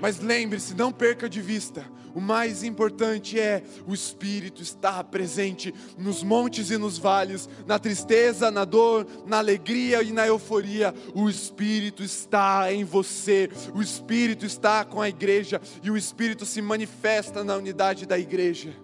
Mas 0.00 0.18
lembre-se, 0.18 0.74
não 0.74 0.90
perca 0.90 1.28
de 1.28 1.40
vista. 1.40 1.86
O 2.12 2.20
mais 2.20 2.64
importante 2.64 3.38
é 3.38 3.62
o 3.86 3.94
Espírito 3.94 4.60
estar 4.60 5.04
presente 5.04 5.72
nos 5.96 6.24
montes 6.24 6.70
e 6.70 6.76
nos 6.76 6.98
vales, 6.98 7.48
na 7.68 7.78
tristeza, 7.78 8.50
na 8.50 8.64
dor, 8.64 9.06
na 9.24 9.38
alegria 9.38 10.02
e 10.02 10.10
na 10.10 10.26
euforia. 10.26 10.92
O 11.14 11.30
Espírito 11.30 12.02
está 12.02 12.72
em 12.72 12.82
você, 12.82 13.48
o 13.72 13.80
Espírito 13.80 14.44
está 14.44 14.84
com 14.84 15.00
a 15.00 15.08
igreja 15.08 15.62
e 15.84 15.88
o 15.88 15.96
Espírito 15.96 16.44
se 16.44 16.60
manifesta 16.60 17.44
na 17.44 17.54
unidade 17.54 18.06
da 18.06 18.18
igreja. 18.18 18.74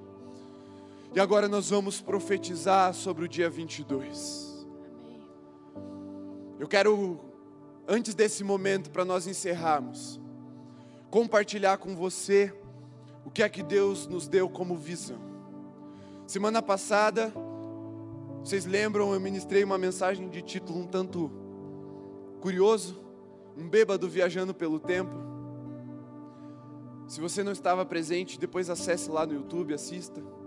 E 1.19 1.21
agora 1.21 1.49
nós 1.49 1.71
vamos 1.71 2.01
profetizar 2.01 2.95
sobre 2.95 3.25
o 3.25 3.29
dia 3.29 3.51
22. 3.51 4.65
Eu 6.61 6.69
quero, 6.69 7.19
antes 7.89 8.15
desse 8.15 8.45
momento, 8.45 8.89
para 8.89 9.05
nós 9.05 9.27
encerrarmos, 9.27 10.21
compartilhar 11.11 11.79
com 11.79 11.97
você 11.97 12.55
o 13.25 13.33
que 13.33 13.43
é 13.43 13.49
que 13.49 13.65
Deus 13.65 14.07
nos 14.07 14.29
deu 14.29 14.49
como 14.49 14.77
visão. 14.77 15.19
Semana 16.25 16.63
passada, 16.63 17.33
vocês 18.45 18.65
lembram, 18.65 19.13
eu 19.13 19.19
ministrei 19.19 19.65
uma 19.65 19.77
mensagem 19.77 20.29
de 20.29 20.41
título 20.41 20.79
um 20.79 20.87
tanto 20.87 21.33
curioso, 22.41 22.97
um 23.57 23.69
bêbado 23.69 24.09
viajando 24.09 24.55
pelo 24.55 24.79
tempo. 24.79 25.17
Se 27.09 27.21
você 27.21 27.43
não 27.43 27.51
estava 27.51 27.85
presente, 27.85 28.39
depois 28.39 28.71
acesse 28.71 29.11
lá 29.11 29.27
no 29.27 29.35
YouTube, 29.35 29.75
assista. 29.75 30.38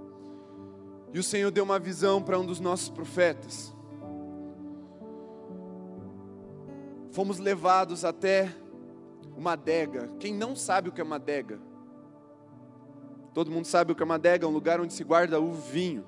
E 1.14 1.20
o 1.20 1.24
Senhor 1.24 1.52
deu 1.52 1.64
uma 1.64 1.78
visão 1.78 2.22
para 2.22 2.40
um 2.40 2.46
dos 2.46 2.60
nossos 2.60 2.90
profetas. 2.90 3.74
Fomos 7.12 7.38
levados 7.38 8.06
até 8.06 8.50
uma 9.36 9.54
adega. 9.54 10.08
Quem 10.20 10.34
não 10.34 10.56
sabe 10.56 10.88
o 10.88 10.92
que 10.92 11.02
é 11.02 11.04
uma 11.04 11.18
adega? 11.18 11.60
Todo 13.34 13.52
mundo 13.52 13.66
sabe 13.66 13.92
o 13.92 13.96
que 13.96 14.02
é 14.02 14.06
uma 14.06 14.16
adega, 14.16 14.46
é 14.46 14.48
um 14.48 14.54
lugar 14.54 14.80
onde 14.80 14.94
se 14.94 15.04
guarda 15.04 15.40
o 15.40 15.52
vinho. 15.52 16.06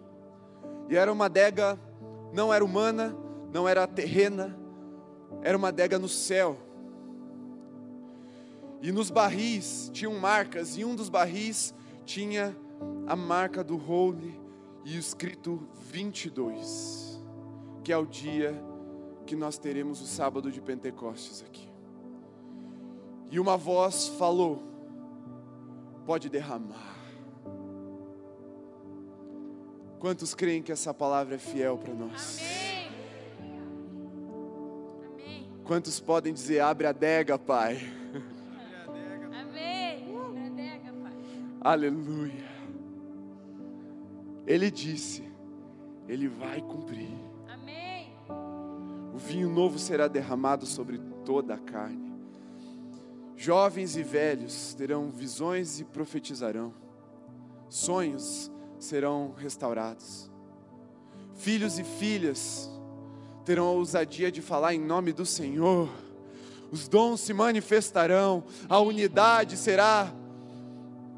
E 0.89 0.95
era 0.95 1.11
uma 1.11 1.25
adega, 1.25 1.77
não 2.31 2.53
era 2.53 2.63
humana, 2.63 3.15
não 3.51 3.67
era 3.67 3.85
terrena, 3.85 4.57
era 5.41 5.57
uma 5.57 5.67
adega 5.67 5.99
no 5.99 6.07
céu. 6.07 6.57
E 8.81 8.91
nos 8.91 9.09
barris 9.09 9.89
tinham 9.93 10.13
marcas, 10.15 10.77
e 10.77 10.85
um 10.85 10.95
dos 10.95 11.09
barris 11.09 11.73
tinha 12.05 12.55
a 13.07 13.15
marca 13.15 13.63
do 13.63 13.77
Holy 13.77 14.42
e 14.85 14.97
escrito 14.97 15.67
22, 15.89 17.21
que 17.83 17.91
é 17.91 17.97
o 17.97 18.05
dia 18.05 18.53
que 19.25 19.35
nós 19.35 19.57
teremos 19.57 20.01
o 20.01 20.05
sábado 20.05 20.51
de 20.51 20.61
Pentecostes 20.61 21.41
aqui. 21.41 21.69
E 23.31 23.39
uma 23.39 23.57
voz 23.57 24.07
falou: 24.09 24.61
pode 26.05 26.29
derramar. 26.29 26.93
Quantos 29.99 30.35
creem 30.35 30.61
que 30.61 30.71
essa 30.71 30.93
palavra 30.93 31.35
é 31.35 31.39
fiel 31.39 31.77
para 31.77 31.93
nós? 31.93 32.41
Amém. 33.39 33.59
Amém. 35.07 35.49
Quantos 35.63 35.99
podem 35.99 36.33
dizer: 36.33 36.59
abre 36.59 36.87
a 36.87 36.89
adega, 36.89 37.39
Pai? 37.39 37.77
Amém. 39.33 40.13
Abre 40.13 40.39
a 40.39 40.47
adega, 40.47 40.93
Pai. 40.93 41.13
Aleluia. 41.61 42.52
Ele 44.45 44.69
disse, 44.69 45.23
Ele 46.07 46.27
vai 46.27 46.61
cumprir. 46.61 47.09
Amém. 47.47 48.11
O 49.13 49.17
vinho 49.17 49.49
novo 49.49 49.79
será 49.79 50.07
derramado 50.07 50.65
sobre 50.65 50.99
toda 51.23 51.53
a 51.53 51.57
carne. 51.57 52.13
Jovens 53.35 53.95
e 53.95 54.03
velhos 54.03 54.73
terão 54.73 55.09
visões 55.09 55.79
e 55.79 55.83
profetizarão. 55.83 56.73
Sonhos 57.69 58.51
serão 58.77 59.33
restaurados. 59.37 60.29
Filhos 61.35 61.79
e 61.79 61.83
filhas 61.83 62.69
terão 63.45 63.67
a 63.67 63.71
ousadia 63.71 64.31
de 64.31 64.41
falar 64.41 64.73
em 64.73 64.79
nome 64.79 65.11
do 65.13 65.25
Senhor. 65.25 65.89
Os 66.71 66.87
dons 66.87 67.21
se 67.21 67.33
manifestarão, 67.33 68.43
a 68.67 68.79
unidade 68.79 69.57
será 69.57 70.13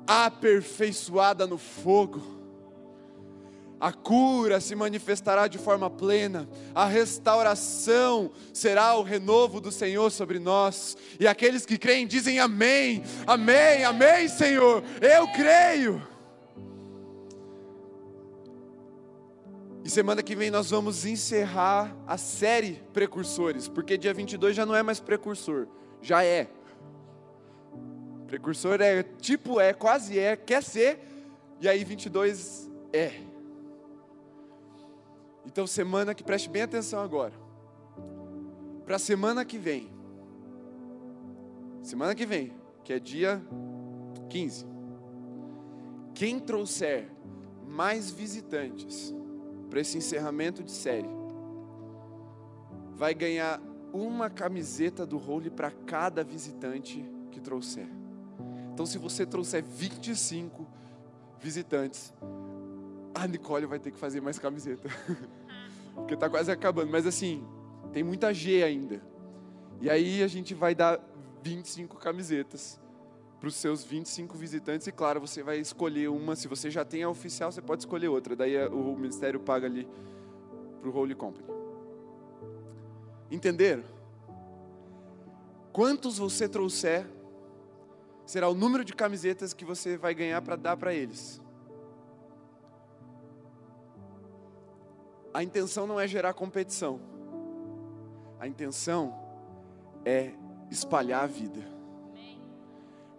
aperfeiçoada 0.07 1.47
no 1.47 1.57
fogo 1.57 2.35
a 3.79 3.91
cura 3.91 4.59
se 4.59 4.75
manifestará 4.75 5.47
de 5.47 5.57
forma 5.57 5.89
plena, 5.89 6.47
a 6.73 6.85
restauração 6.85 8.31
será 8.53 8.95
o 8.95 9.03
renovo 9.03 9.59
do 9.59 9.71
Senhor 9.71 10.09
sobre 10.11 10.39
nós, 10.39 10.97
e 11.19 11.27
aqueles 11.27 11.65
que 11.65 11.77
creem 11.77 12.07
dizem 12.07 12.39
amém, 12.39 13.03
amém, 13.27 13.83
amém, 13.83 14.27
Senhor, 14.27 14.83
eu 15.01 15.27
creio. 15.29 16.01
E 19.83 19.89
semana 19.89 20.23
que 20.23 20.35
vem 20.35 20.49
nós 20.49 20.71
vamos 20.71 21.05
encerrar 21.05 21.95
a 22.07 22.17
série 22.17 22.81
Precursores, 22.91 23.67
porque 23.67 23.97
dia 23.97 24.13
22 24.13 24.55
já 24.55 24.65
não 24.65 24.75
é 24.75 24.81
mais 24.81 24.99
precursor, 24.99 25.67
já 26.01 26.23
é. 26.23 26.47
Precursor 28.25 28.81
é 28.81 29.03
tipo 29.03 29.59
é, 29.59 29.73
quase 29.73 30.17
é, 30.17 30.35
quer 30.35 30.63
ser, 30.63 30.99
e 31.61 31.69
aí 31.69 31.83
22 31.83 32.67
é. 32.91 33.34
Então, 35.45 35.65
semana 35.67 36.13
que 36.13 36.23
preste 36.23 36.49
bem 36.49 36.63
atenção 36.63 36.99
agora. 37.01 37.33
Para 38.85 38.99
semana 38.99 39.45
que 39.45 39.57
vem. 39.57 39.89
Semana 41.81 42.15
que 42.15 42.25
vem, 42.25 42.53
que 42.83 42.93
é 42.93 42.99
dia 42.99 43.41
15. 44.29 44.65
Quem 46.13 46.39
trouxer 46.39 47.09
mais 47.67 48.09
visitantes 48.09 49.13
para 49.69 49.81
esse 49.81 49.97
encerramento 49.97 50.63
de 50.63 50.71
série 50.71 51.09
vai 52.93 53.13
ganhar 53.13 53.61
uma 53.91 54.29
camiseta 54.29 55.05
do 55.05 55.17
role 55.17 55.49
para 55.49 55.71
cada 55.71 56.23
visitante 56.23 57.05
que 57.31 57.39
trouxer. 57.39 57.87
Então, 58.73 58.85
se 58.85 58.97
você 58.97 59.25
trouxer 59.25 59.63
25 59.63 60.67
visitantes, 61.39 62.13
a 63.15 63.27
Nicole 63.27 63.65
vai 63.65 63.79
ter 63.79 63.91
que 63.91 63.97
fazer 63.97 64.21
mais 64.21 64.37
camiseta. 64.37 64.89
Porque 65.95 66.13
está 66.13 66.29
quase 66.29 66.51
acabando. 66.51 66.91
Mas 66.91 67.07
assim, 67.07 67.43
tem 67.93 68.03
muita 68.03 68.33
G 68.33 68.61
ainda. 68.61 69.01
E 69.81 69.89
aí 69.89 70.21
a 70.21 70.27
gente 70.27 70.53
vai 70.53 70.75
dar 70.75 70.99
25 71.41 71.97
camisetas 71.97 72.79
para 73.39 73.47
os 73.47 73.55
seus 73.55 73.83
25 73.83 74.37
visitantes. 74.37 74.85
E 74.87 74.91
claro, 74.91 75.21
você 75.21 75.41
vai 75.41 75.57
escolher 75.59 76.09
uma. 76.09 76.35
Se 76.35 76.47
você 76.47 76.69
já 76.69 76.83
tem 76.83 77.03
a 77.03 77.09
oficial, 77.09 77.51
você 77.51 77.61
pode 77.61 77.83
escolher 77.83 78.09
outra. 78.09 78.35
Daí 78.35 78.67
o 78.67 78.95
ministério 78.95 79.39
paga 79.39 79.65
ali 79.65 79.87
para 80.81 80.89
o 80.89 80.95
Holy 80.95 81.15
Company. 81.15 81.47
Entenderam? 83.31 83.83
Quantos 85.71 86.17
você 86.17 86.47
trouxer, 86.47 87.05
será 88.25 88.47
o 88.49 88.53
número 88.53 88.83
de 88.83 88.93
camisetas 88.93 89.53
que 89.53 89.65
você 89.65 89.97
vai 89.97 90.13
ganhar 90.13 90.41
para 90.41 90.55
dar 90.55 90.77
para 90.77 90.93
eles. 90.93 91.41
A 95.35 95.43
intenção 95.43 95.85
não 95.85 95.99
é 95.99 96.07
gerar 96.07 96.33
competição. 96.33 96.97
A 98.39 98.47
intenção 98.47 99.13
é 100.05 100.31
espalhar 100.71 101.25
a 101.25 101.27
vida. 101.27 101.59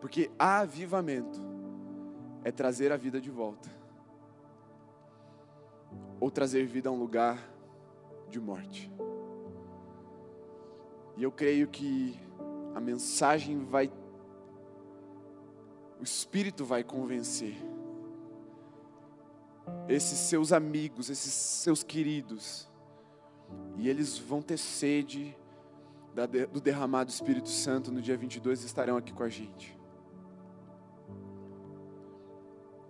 Porque 0.01 0.31
avivamento 0.39 1.39
é 2.43 2.51
trazer 2.51 2.91
a 2.91 2.97
vida 2.97 3.21
de 3.21 3.31
volta. 3.31 3.69
Ou 6.19 6.31
trazer 6.31 6.65
vida 6.65 6.89
a 6.89 6.93
um 6.93 6.99
lugar 6.99 7.39
de 8.31 8.41
morte. 8.41 8.91
E 11.19 11.23
eu 11.23 11.31
creio 11.31 11.69
que 11.69 12.19
a 12.75 12.81
mensagem 12.81 13.63
vai 13.63 13.93
o 16.01 16.03
Espírito 16.03 16.65
vai 16.65 16.83
convencer 16.83 17.55
esses 19.89 20.19
seus 20.19 20.53
amigos, 20.53 21.11
esses 21.11 21.33
seus 21.33 21.83
queridos, 21.83 22.69
e 23.77 23.89
eles 23.89 24.19
vão 24.19 24.43
ter 24.43 24.59
sede 24.59 25.37
do 26.53 26.61
derramado 26.61 27.11
Espírito 27.11 27.49
Santo 27.49 27.93
no 27.93 28.01
dia 28.01 28.17
22 28.17 28.65
estarão 28.65 28.97
aqui 28.97 29.13
com 29.13 29.23
a 29.23 29.29
gente. 29.29 29.77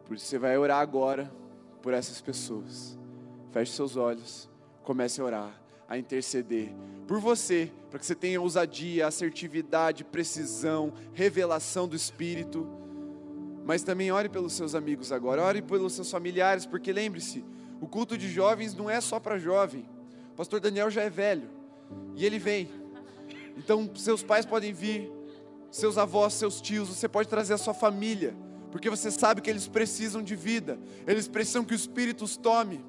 Por 0.05 0.17
isso 0.17 0.27
você 0.27 0.39
vai 0.39 0.57
orar 0.57 0.81
agora 0.81 1.33
por 1.83 1.93
essas 1.93 2.21
pessoas. 2.21 2.97
Feche 3.51 3.73
seus 3.73 3.97
olhos, 3.97 4.49
comece 4.85 5.21
a 5.21 5.25
orar, 5.25 5.63
a 5.89 5.99
interceder 5.99 6.73
por 7.07 7.21
você, 7.21 7.73
para 7.91 7.99
que 7.99 8.07
você 8.07 8.15
tenha 8.15 8.41
ousadia, 8.41 9.07
assertividade, 9.07 10.05
precisão, 10.05 10.93
revelação 11.13 11.87
do 11.87 11.95
Espírito 11.95 12.86
mas 13.67 13.83
também 13.83 14.13
ore 14.13 14.29
pelos 14.29 14.53
seus 14.53 14.77
amigos 14.77 15.11
agora, 15.11 15.43
ore 15.43 15.61
pelos 15.61 15.93
seus 15.93 16.09
familiares, 16.09 16.65
porque 16.65 16.93
lembre-se, 16.93 17.45
o 17.81 17.89
culto 17.89 18.17
de 18.17 18.31
jovens 18.31 18.73
não 18.73 18.89
é 18.89 19.01
só 19.01 19.19
para 19.19 19.39
jovem. 19.39 19.85
O 20.33 20.37
pastor 20.37 20.61
Daniel 20.61 20.89
já 20.89 21.03
é 21.03 21.11
velho 21.11 21.51
e 22.15 22.25
ele 22.25 22.39
vem. 22.39 22.71
Então, 23.57 23.91
seus 23.97 24.23
pais 24.23 24.47
podem 24.47 24.73
vir, 24.73 25.11
seus 25.69 25.99
avós, 25.99 26.35
seus 26.35 26.61
tios, 26.61 26.89
você 26.89 27.09
pode 27.09 27.29
trazer 27.29 27.55
a 27.55 27.59
sua 27.59 27.75
família, 27.75 28.37
porque 28.71 28.89
você 28.89 29.11
sabe 29.11 29.41
que 29.41 29.51
eles 29.51 29.67
precisam 29.67 30.23
de 30.23 30.37
vida, 30.37 30.79
eles 31.05 31.27
precisam 31.27 31.65
que 31.65 31.75
o 31.75 31.77
Espírito 31.77 32.25
os 32.25 32.37
tome. 32.37 32.85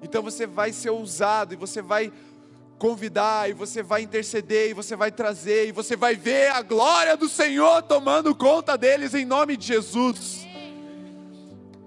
Então 0.00 0.22
você 0.22 0.46
vai 0.46 0.72
ser 0.72 0.90
ousado 0.90 1.54
e 1.54 1.56
você 1.56 1.82
vai 1.82 2.12
convidar, 2.80 3.50
e 3.50 3.52
você 3.52 3.82
vai 3.82 4.00
interceder, 4.00 4.70
e 4.70 4.74
você 4.74 4.96
vai 4.96 5.12
trazer, 5.12 5.68
e 5.68 5.72
você 5.72 5.94
vai 5.96 6.16
ver 6.16 6.50
a 6.50 6.62
glória 6.62 7.14
do 7.14 7.28
Senhor 7.28 7.82
tomando 7.82 8.34
conta 8.34 8.76
deles 8.78 9.12
em 9.12 9.26
nome 9.26 9.54
de 9.54 9.66
Jesus. 9.66 10.49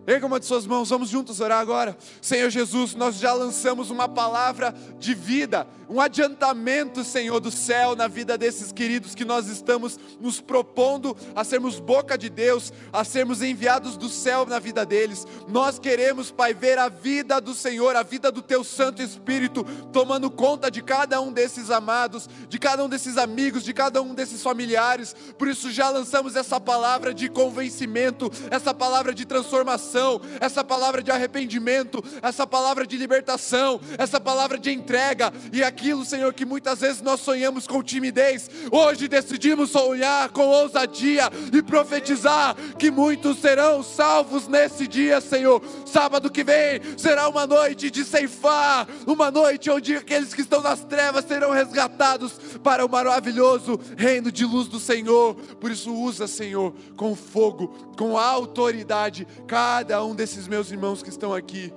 Erga 0.06 0.28
uma 0.28 0.38
de 0.38 0.46
suas 0.46 0.66
mãos, 0.68 0.90
vamos 0.90 1.08
juntos 1.08 1.40
orar 1.40 1.62
agora. 1.62 1.98
Senhor 2.22 2.50
Jesus, 2.50 2.94
nós 2.94 3.16
já 3.16 3.32
lançamos 3.32 3.90
uma 3.90 4.10
palavra 4.10 4.76
de 5.00 5.14
vida, 5.14 5.66
um 5.90 6.02
adiantamento, 6.02 7.06
Senhor, 7.06 7.40
do 7.40 7.50
céu 7.50 7.96
na 7.96 8.10
vida 8.10 8.38
desses 8.38 8.74
queridos 8.74 9.16
que 9.16 9.24
nós 9.24 9.48
estamos 9.48 9.98
nos 10.20 10.42
propondo 10.42 11.16
a 11.34 11.46
sermos 11.46 11.80
boca 11.80 12.18
de 12.18 12.30
Deus, 12.30 12.74
a 12.92 13.06
sermos 13.06 13.42
enviados 13.42 13.96
do 13.96 14.10
céu 14.10 14.46
na 14.46 14.60
vida 14.60 14.86
deles. 14.86 15.26
Nós 15.48 15.80
queremos, 15.80 16.32
Pai, 16.32 16.54
ver 16.54 16.78
a 16.78 16.90
vida 16.90 17.40
do 17.40 17.54
Senhor, 17.54 17.96
a 17.96 18.04
vida 18.04 18.30
do 18.30 18.42
Teu 18.42 18.62
Santo 18.62 19.02
Espírito 19.02 19.64
tomando 19.94 20.30
conta 20.30 20.70
de 20.70 20.82
cada 20.82 21.22
um 21.22 21.32
desses 21.32 21.72
amados, 21.72 22.28
de 22.50 22.60
cada 22.60 22.84
um 22.84 22.90
desses 22.90 23.18
amigos, 23.18 23.64
de 23.64 23.74
cada 23.74 24.02
um 24.02 24.14
desses 24.14 24.44
familiares. 24.44 25.16
Por 25.38 25.48
isso 25.48 25.72
já 25.72 25.90
lançamos 25.90 26.36
essa 26.36 26.60
palavra 26.60 27.14
de 27.14 27.30
convencimento, 27.30 28.30
essa 28.52 28.74
palavra 28.74 29.14
de 29.14 29.26
transformação 29.26 29.93
essa 30.40 30.64
palavra 30.64 31.02
de 31.02 31.12
arrependimento, 31.12 32.04
essa 32.22 32.46
palavra 32.46 32.86
de 32.86 32.98
libertação, 32.98 33.80
essa 33.98 34.20
palavra 34.20 34.58
de 34.58 34.72
entrega 34.72 35.32
e 35.52 35.64
aquilo, 35.64 36.06
Senhor, 36.06 36.34
que 36.34 36.46
muitas 36.46 36.82
vezes 36.82 37.02
nós 37.02 37.20
sonhamos 37.20 37.68
com 37.68 37.84
timidez, 37.84 38.50
hoje 38.72 39.08
decidimos 39.08 39.72
sonhar 39.72 40.30
com 40.30 40.48
ousadia 40.48 41.30
e 41.52 41.62
profetizar 41.62 42.56
que 42.78 42.90
muitos 42.90 43.40
serão 43.40 43.84
salvos 43.84 44.48
nesse 44.48 44.88
dia, 44.88 45.20
Senhor. 45.22 45.62
Sábado 45.86 46.32
que 46.32 46.44
vem 46.44 46.82
será 46.98 47.28
uma 47.28 47.46
noite 47.46 47.90
de 47.92 48.04
ceifar, 48.04 48.88
uma 49.06 49.30
noite 49.30 49.70
onde 49.70 49.96
aqueles 49.96 50.34
que 50.34 50.42
estão 50.42 50.62
nas 50.62 50.84
trevas 50.84 51.26
serão 51.26 51.52
resgatados 51.52 52.34
para 52.64 52.86
o 52.86 52.90
maravilhoso 52.90 53.80
reino 53.98 54.32
de 54.32 54.46
luz 54.46 54.68
do 54.68 54.80
Senhor. 54.80 55.36
Por 55.36 55.72
isso, 55.72 55.94
usa, 55.94 56.28
Senhor, 56.28 56.74
com 56.96 57.16
fogo, 57.16 57.68
com 57.98 58.18
autoridade, 58.18 59.28
cada 59.48 59.83
cada 59.84 60.06
um 60.06 60.16
desses 60.16 60.48
meus 60.48 60.72
irmãos 60.72 61.04
que 61.04 61.10
estão 61.10 61.34
aqui. 61.34 61.74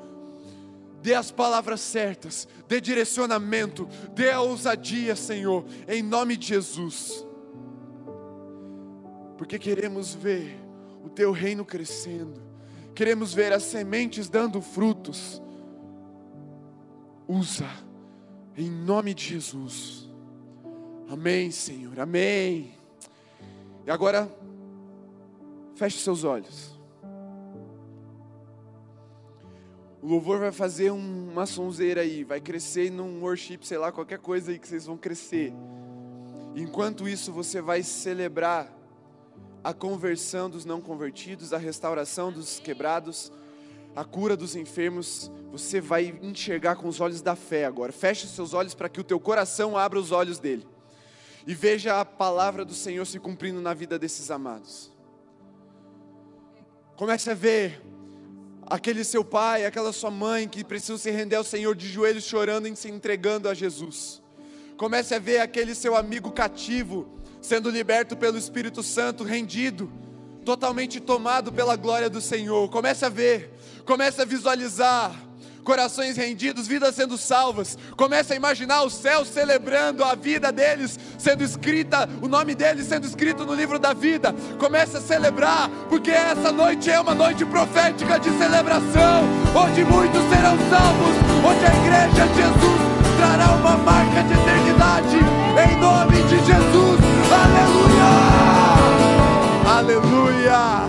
Dê 1.02 1.12
as 1.14 1.32
palavras 1.32 1.80
certas, 1.80 2.46
dê 2.68 2.80
direcionamento, 2.80 3.88
dê 4.14 4.30
a 4.30 4.40
ousadia, 4.40 5.16
Senhor, 5.16 5.64
em 5.88 6.04
nome 6.04 6.36
de 6.36 6.46
Jesus. 6.46 7.26
Porque 9.36 9.58
queremos 9.58 10.14
ver 10.14 10.56
o 11.04 11.08
teu 11.08 11.32
reino 11.32 11.64
crescendo, 11.64 12.40
queremos 12.94 13.34
ver 13.34 13.52
as 13.52 13.64
sementes 13.64 14.28
dando 14.28 14.62
frutos. 14.62 15.42
Usa, 17.26 17.68
em 18.56 18.70
nome 18.70 19.14
de 19.14 19.24
Jesus. 19.24 20.08
Amém, 21.08 21.50
Senhor, 21.50 21.98
amém. 21.98 22.72
E 23.84 23.90
agora, 23.90 24.30
feche 25.74 25.98
seus 25.98 26.22
olhos. 26.22 26.75
O 30.06 30.08
louvor 30.08 30.38
vai 30.38 30.52
fazer 30.52 30.92
uma 30.92 31.46
sonzeira 31.46 32.02
aí, 32.02 32.22
vai 32.22 32.40
crescer 32.40 32.92
num 32.92 33.22
worship, 33.22 33.58
sei 33.62 33.76
lá, 33.76 33.90
qualquer 33.90 34.20
coisa 34.20 34.52
aí 34.52 34.58
que 34.60 34.68
vocês 34.68 34.86
vão 34.86 34.96
crescer. 34.96 35.52
Enquanto 36.54 37.08
isso, 37.08 37.32
você 37.32 37.60
vai 37.60 37.82
celebrar 37.82 38.72
a 39.64 39.74
conversão 39.74 40.48
dos 40.48 40.64
não 40.64 40.80
convertidos, 40.80 41.52
a 41.52 41.58
restauração 41.58 42.30
dos 42.30 42.60
quebrados, 42.60 43.32
a 43.96 44.04
cura 44.04 44.36
dos 44.36 44.54
enfermos. 44.54 45.28
Você 45.50 45.80
vai 45.80 46.16
enxergar 46.22 46.76
com 46.76 46.86
os 46.86 47.00
olhos 47.00 47.20
da 47.20 47.34
fé 47.34 47.64
agora. 47.64 47.90
Feche 47.90 48.26
os 48.26 48.30
seus 48.30 48.54
olhos 48.54 48.76
para 48.76 48.88
que 48.88 49.00
o 49.00 49.04
teu 49.04 49.18
coração 49.18 49.76
abra 49.76 49.98
os 49.98 50.12
olhos 50.12 50.38
dele 50.38 50.64
e 51.44 51.52
veja 51.52 52.00
a 52.00 52.04
palavra 52.04 52.64
do 52.64 52.74
Senhor 52.74 53.04
se 53.06 53.18
cumprindo 53.18 53.60
na 53.60 53.74
vida 53.74 53.98
desses 53.98 54.30
amados. 54.30 54.88
Comece 56.94 57.28
a 57.28 57.34
ver 57.34 57.82
aquele 58.66 59.04
seu 59.04 59.24
pai, 59.24 59.64
aquela 59.64 59.92
sua 59.92 60.10
mãe 60.10 60.48
que 60.48 60.64
precisam 60.64 60.98
se 60.98 61.10
render 61.10 61.36
ao 61.36 61.44
Senhor 61.44 61.74
de 61.74 61.88
joelhos 61.88 62.24
chorando 62.24 62.66
e 62.66 62.76
se 62.76 62.88
entregando 62.88 63.48
a 63.48 63.54
Jesus. 63.54 64.22
Comece 64.76 65.14
a 65.14 65.18
ver 65.18 65.40
aquele 65.40 65.74
seu 65.74 65.96
amigo 65.96 66.30
cativo 66.32 67.08
sendo 67.40 67.70
liberto 67.70 68.16
pelo 68.16 68.36
Espírito 68.36 68.82
Santo, 68.82 69.22
rendido, 69.22 69.90
totalmente 70.44 71.00
tomado 71.00 71.52
pela 71.52 71.76
glória 71.76 72.10
do 72.10 72.20
Senhor. 72.20 72.68
Comece 72.70 73.04
a 73.04 73.08
ver, 73.08 73.52
comece 73.84 74.20
a 74.20 74.24
visualizar 74.24 75.25
corações 75.66 76.16
rendidos, 76.16 76.68
vidas 76.68 76.94
sendo 76.94 77.18
salvas. 77.18 77.76
Comece 77.96 78.32
a 78.32 78.36
imaginar 78.36 78.84
o 78.84 78.88
céu 78.88 79.24
celebrando 79.24 80.04
a 80.04 80.14
vida 80.14 80.52
deles, 80.52 80.96
sendo 81.18 81.42
escrita, 81.42 82.08
o 82.22 82.28
nome 82.28 82.54
deles 82.54 82.86
sendo 82.86 83.04
escrito 83.04 83.44
no 83.44 83.52
livro 83.52 83.76
da 83.76 83.92
vida. 83.92 84.32
Comece 84.60 84.96
a 84.96 85.00
celebrar, 85.00 85.68
porque 85.88 86.12
essa 86.12 86.52
noite 86.52 86.88
é 86.88 87.00
uma 87.00 87.16
noite 87.16 87.44
profética 87.44 88.18
de 88.20 88.30
celebração, 88.38 89.24
onde 89.56 89.84
muitos 89.84 90.22
serão 90.28 90.56
salvos, 90.70 91.16
onde 91.44 91.66
a 91.66 91.74
igreja 91.74 92.28
de 92.28 92.36
Jesus 92.36 92.80
trará 93.18 93.52
uma 93.56 93.76
marca 93.78 94.22
de 94.22 94.34
eternidade, 94.34 95.18
em 95.68 95.76
nome 95.80 96.22
de 96.22 96.36
Jesus. 96.46 97.00
Aleluia! 97.42 98.10
Aleluia! 99.78 100.86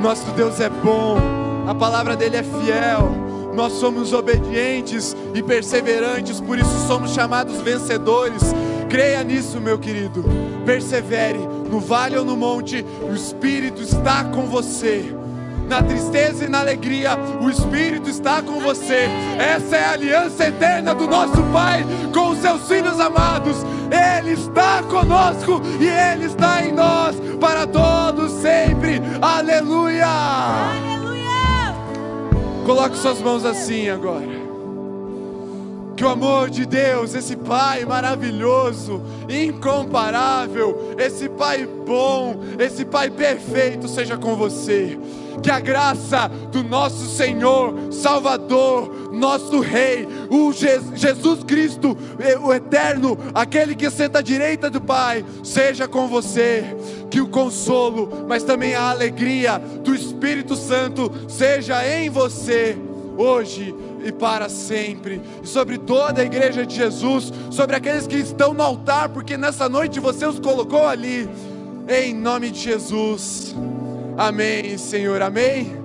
Nosso 0.00 0.30
Deus 0.32 0.58
é 0.60 0.70
bom, 0.70 1.18
a 1.68 1.74
palavra 1.74 2.16
dele 2.16 2.38
é 2.38 2.42
fiel 2.42 3.27
nós 3.58 3.72
somos 3.72 4.12
obedientes 4.12 5.16
e 5.34 5.42
perseverantes, 5.42 6.40
por 6.40 6.56
isso 6.56 6.86
somos 6.86 7.12
chamados 7.12 7.60
vencedores. 7.60 8.54
Creia 8.88 9.24
nisso, 9.24 9.60
meu 9.60 9.76
querido. 9.76 10.24
Persevere, 10.64 11.40
no 11.68 11.80
vale 11.80 12.16
ou 12.16 12.24
no 12.24 12.36
monte, 12.36 12.86
o 13.02 13.12
Espírito 13.12 13.82
está 13.82 14.22
com 14.22 14.42
você. 14.42 15.12
Na 15.68 15.82
tristeza 15.82 16.44
e 16.44 16.48
na 16.48 16.60
alegria, 16.60 17.18
o 17.42 17.50
Espírito 17.50 18.08
está 18.08 18.40
com 18.40 18.60
você. 18.60 19.08
Essa 19.36 19.76
é 19.76 19.84
a 19.86 19.90
aliança 19.90 20.46
eterna 20.46 20.94
do 20.94 21.08
nosso 21.08 21.42
Pai 21.52 21.84
com 22.14 22.30
os 22.30 22.38
seus 22.38 22.62
filhos 22.68 23.00
amados. 23.00 23.56
Ele 23.90 24.34
está 24.34 24.84
conosco 24.84 25.60
e 25.80 25.88
Ele 25.88 26.26
está 26.26 26.64
em 26.64 26.72
nós 26.72 27.16
para 27.40 27.66
todos 27.66 28.30
sempre. 28.40 29.02
Aleluia! 29.20 30.06
Aleluia. 30.06 30.97
Coloque 32.68 32.98
suas 32.98 33.22
mãos 33.22 33.46
assim 33.46 33.88
agora. 33.88 34.47
Que 35.98 36.04
o 36.04 36.08
amor 36.08 36.48
de 36.48 36.64
Deus, 36.64 37.12
esse 37.16 37.34
Pai 37.34 37.84
maravilhoso, 37.84 39.02
incomparável, 39.28 40.94
esse 40.96 41.28
Pai 41.28 41.66
bom, 41.66 42.38
esse 42.56 42.84
Pai 42.84 43.10
perfeito 43.10 43.88
seja 43.88 44.16
com 44.16 44.36
você. 44.36 44.96
Que 45.42 45.50
a 45.50 45.58
graça 45.58 46.28
do 46.52 46.62
nosso 46.62 47.04
Senhor, 47.16 47.74
Salvador, 47.90 49.10
nosso 49.12 49.58
Rei, 49.58 50.06
o 50.30 50.52
Jesus 50.52 51.42
Cristo, 51.42 51.98
o 52.44 52.54
Eterno, 52.54 53.18
aquele 53.34 53.74
que 53.74 53.90
senta 53.90 54.20
à 54.20 54.22
direita 54.22 54.70
do 54.70 54.80
Pai, 54.80 55.24
seja 55.42 55.88
com 55.88 56.06
você 56.06 56.76
que 57.10 57.20
o 57.20 57.26
consolo, 57.26 58.24
mas 58.28 58.44
também 58.44 58.72
a 58.72 58.88
alegria 58.90 59.58
do 59.82 59.92
Espírito 59.92 60.54
Santo 60.54 61.10
seja 61.26 61.84
em 61.84 62.08
você 62.08 62.78
hoje 63.18 63.74
e 64.04 64.12
para 64.12 64.48
sempre, 64.48 65.20
e 65.42 65.46
sobre 65.46 65.78
toda 65.78 66.22
a 66.22 66.24
igreja 66.24 66.64
de 66.64 66.74
Jesus, 66.74 67.32
sobre 67.50 67.76
aqueles 67.76 68.06
que 68.06 68.16
estão 68.16 68.54
no 68.54 68.62
altar, 68.62 69.08
porque 69.08 69.36
nessa 69.36 69.68
noite 69.68 70.00
você 70.00 70.26
os 70.26 70.38
colocou 70.38 70.86
ali, 70.86 71.28
em 71.88 72.14
nome 72.14 72.50
de 72.50 72.60
Jesus. 72.60 73.54
Amém, 74.16 74.76
Senhor, 74.76 75.22
amém. 75.22 75.76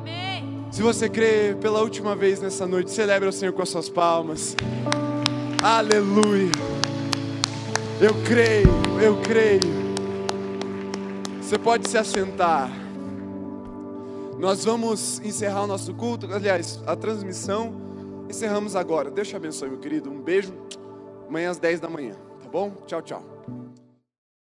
amém. 0.00 0.66
Se 0.70 0.82
você 0.82 1.08
crê 1.08 1.56
pela 1.60 1.80
última 1.80 2.14
vez 2.14 2.40
nessa 2.40 2.66
noite, 2.66 2.90
celebre 2.90 3.28
o 3.28 3.32
Senhor 3.32 3.52
com 3.52 3.62
as 3.62 3.68
suas 3.68 3.88
palmas. 3.88 4.54
Aleluia. 5.62 6.52
Eu 8.00 8.14
creio, 8.22 8.68
eu 9.00 9.16
creio. 9.22 9.84
Você 11.40 11.58
pode 11.58 11.88
se 11.88 11.96
assentar. 11.96 12.83
Nós 14.38 14.64
vamos 14.64 15.20
encerrar 15.20 15.62
o 15.62 15.66
nosso 15.66 15.94
culto, 15.94 16.32
aliás, 16.32 16.82
a 16.86 16.96
transmissão. 16.96 17.72
Encerramos 18.28 18.74
agora. 18.74 19.10
Deus 19.10 19.28
te 19.28 19.36
abençoe, 19.36 19.68
meu 19.68 19.78
querido. 19.78 20.10
Um 20.10 20.20
beijo. 20.20 20.52
Amanhã 21.28 21.50
às 21.50 21.58
10 21.58 21.80
da 21.80 21.88
manhã, 21.88 22.14
tá 22.42 22.48
bom? 22.48 22.70
Tchau, 22.86 23.00
tchau. 23.00 23.22